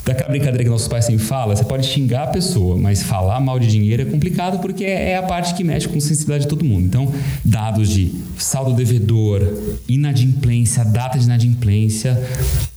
daquela 0.04 0.28
brincadeira 0.28 0.62
que 0.62 0.68
nossos 0.68 0.86
pais 0.86 1.06
sempre 1.06 1.24
falam, 1.24 1.56
você 1.56 1.64
pode 1.64 1.86
xingar 1.86 2.24
a 2.24 2.26
pessoa, 2.26 2.76
mas 2.76 3.02
falar 3.02 3.40
mal 3.40 3.58
de 3.58 3.68
dinheiro 3.68 4.02
é 4.02 4.04
complicado 4.04 4.58
porque 4.58 4.84
é 4.84 5.16
a 5.16 5.22
parte 5.22 5.54
que 5.54 5.64
mexe 5.64 5.88
com 5.88 5.96
a 5.96 6.00
sensibilidade 6.00 6.44
de 6.44 6.48
todo 6.50 6.62
mundo. 6.62 6.84
Então, 6.84 7.10
dados 7.42 7.88
de 7.88 8.12
saldo 8.36 8.74
devedor, 8.74 9.40
inadimplência, 9.88 10.84
data 10.84 11.18
de 11.18 11.24
inadimplência, 11.24 12.22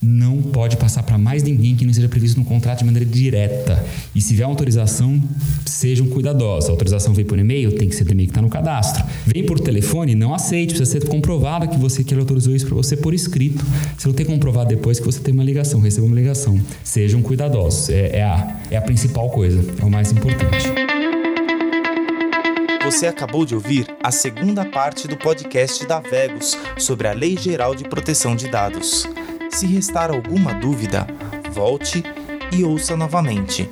não 0.01 0.41
pode 0.41 0.77
passar 0.77 1.03
para 1.03 1.17
mais 1.17 1.43
ninguém 1.43 1.75
que 1.75 1.83
não 1.83 1.93
seja 1.93 2.07
previsto 2.07 2.39
no 2.39 2.45
contrato 2.45 2.79
de 2.79 2.85
maneira 2.85 3.05
direta. 3.05 3.85
E 4.15 4.21
se 4.21 4.33
vier 4.33 4.47
autorização, 4.47 5.21
sejam 5.65 6.07
cuidadosos. 6.07 6.69
A 6.69 6.71
autorização 6.71 7.13
vem 7.13 7.25
por 7.25 7.37
e-mail, 7.37 7.73
tem 7.73 7.89
que 7.89 7.95
ser 7.95 8.05
do 8.05 8.13
e-mail 8.13 8.27
que 8.27 8.31
está 8.31 8.41
no 8.41 8.49
cadastro. 8.49 9.03
Vem 9.25 9.45
por 9.45 9.59
telefone, 9.59 10.15
não 10.29 10.35
aceite. 10.35 10.75
Precisa 10.75 10.99
ser 10.99 11.07
comprovado 11.07 11.67
que 11.67 11.77
você 11.77 12.03
que 12.03 12.13
ele 12.13 12.21
autorizou 12.21 12.55
isso 12.55 12.67
para 12.67 12.75
você 12.75 12.95
por 12.95 13.13
escrito. 13.13 13.65
Se 13.97 14.07
não 14.07 14.13
tem 14.13 14.25
comprovado 14.25 14.69
depois 14.69 14.99
que 14.99 15.05
você 15.05 15.19
tem 15.19 15.33
uma 15.33 15.43
ligação, 15.43 15.79
receba 15.79 16.05
uma 16.05 16.15
ligação. 16.15 16.59
Sejam 16.83 17.21
cuidadosos. 17.21 17.89
É, 17.89 18.17
é, 18.17 18.23
a, 18.23 18.61
é 18.69 18.77
a 18.77 18.81
principal 18.81 19.29
coisa, 19.29 19.59
é 19.81 19.83
o 19.83 19.89
mais 19.89 20.11
importante. 20.11 20.67
Você 22.85 23.07
acabou 23.07 23.45
de 23.45 23.53
ouvir 23.53 23.87
a 24.01 24.11
segunda 24.11 24.65
parte 24.65 25.07
do 25.07 25.17
podcast 25.17 25.85
da 25.85 25.99
Vegos 25.99 26.57
sobre 26.77 27.07
a 27.07 27.13
Lei 27.13 27.37
Geral 27.37 27.75
de 27.75 27.83
Proteção 27.83 28.35
de 28.35 28.47
Dados. 28.47 29.07
Se 29.49 29.67
restar 29.67 30.09
alguma 30.09 30.53
dúvida, 30.53 31.05
volte 31.51 32.03
e 32.51 32.63
ouça 32.63 32.95
novamente. 32.95 33.69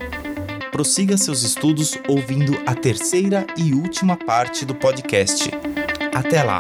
Prossiga 0.72 1.18
seus 1.18 1.42
estudos 1.42 1.98
ouvindo 2.08 2.60
a 2.66 2.76
terceira 2.76 3.48
e 3.58 3.74
última 3.74 4.16
parte 4.16 4.66
do 4.66 4.76
podcast. 4.76 5.50
Até 6.18 6.42
lá! 6.42 6.60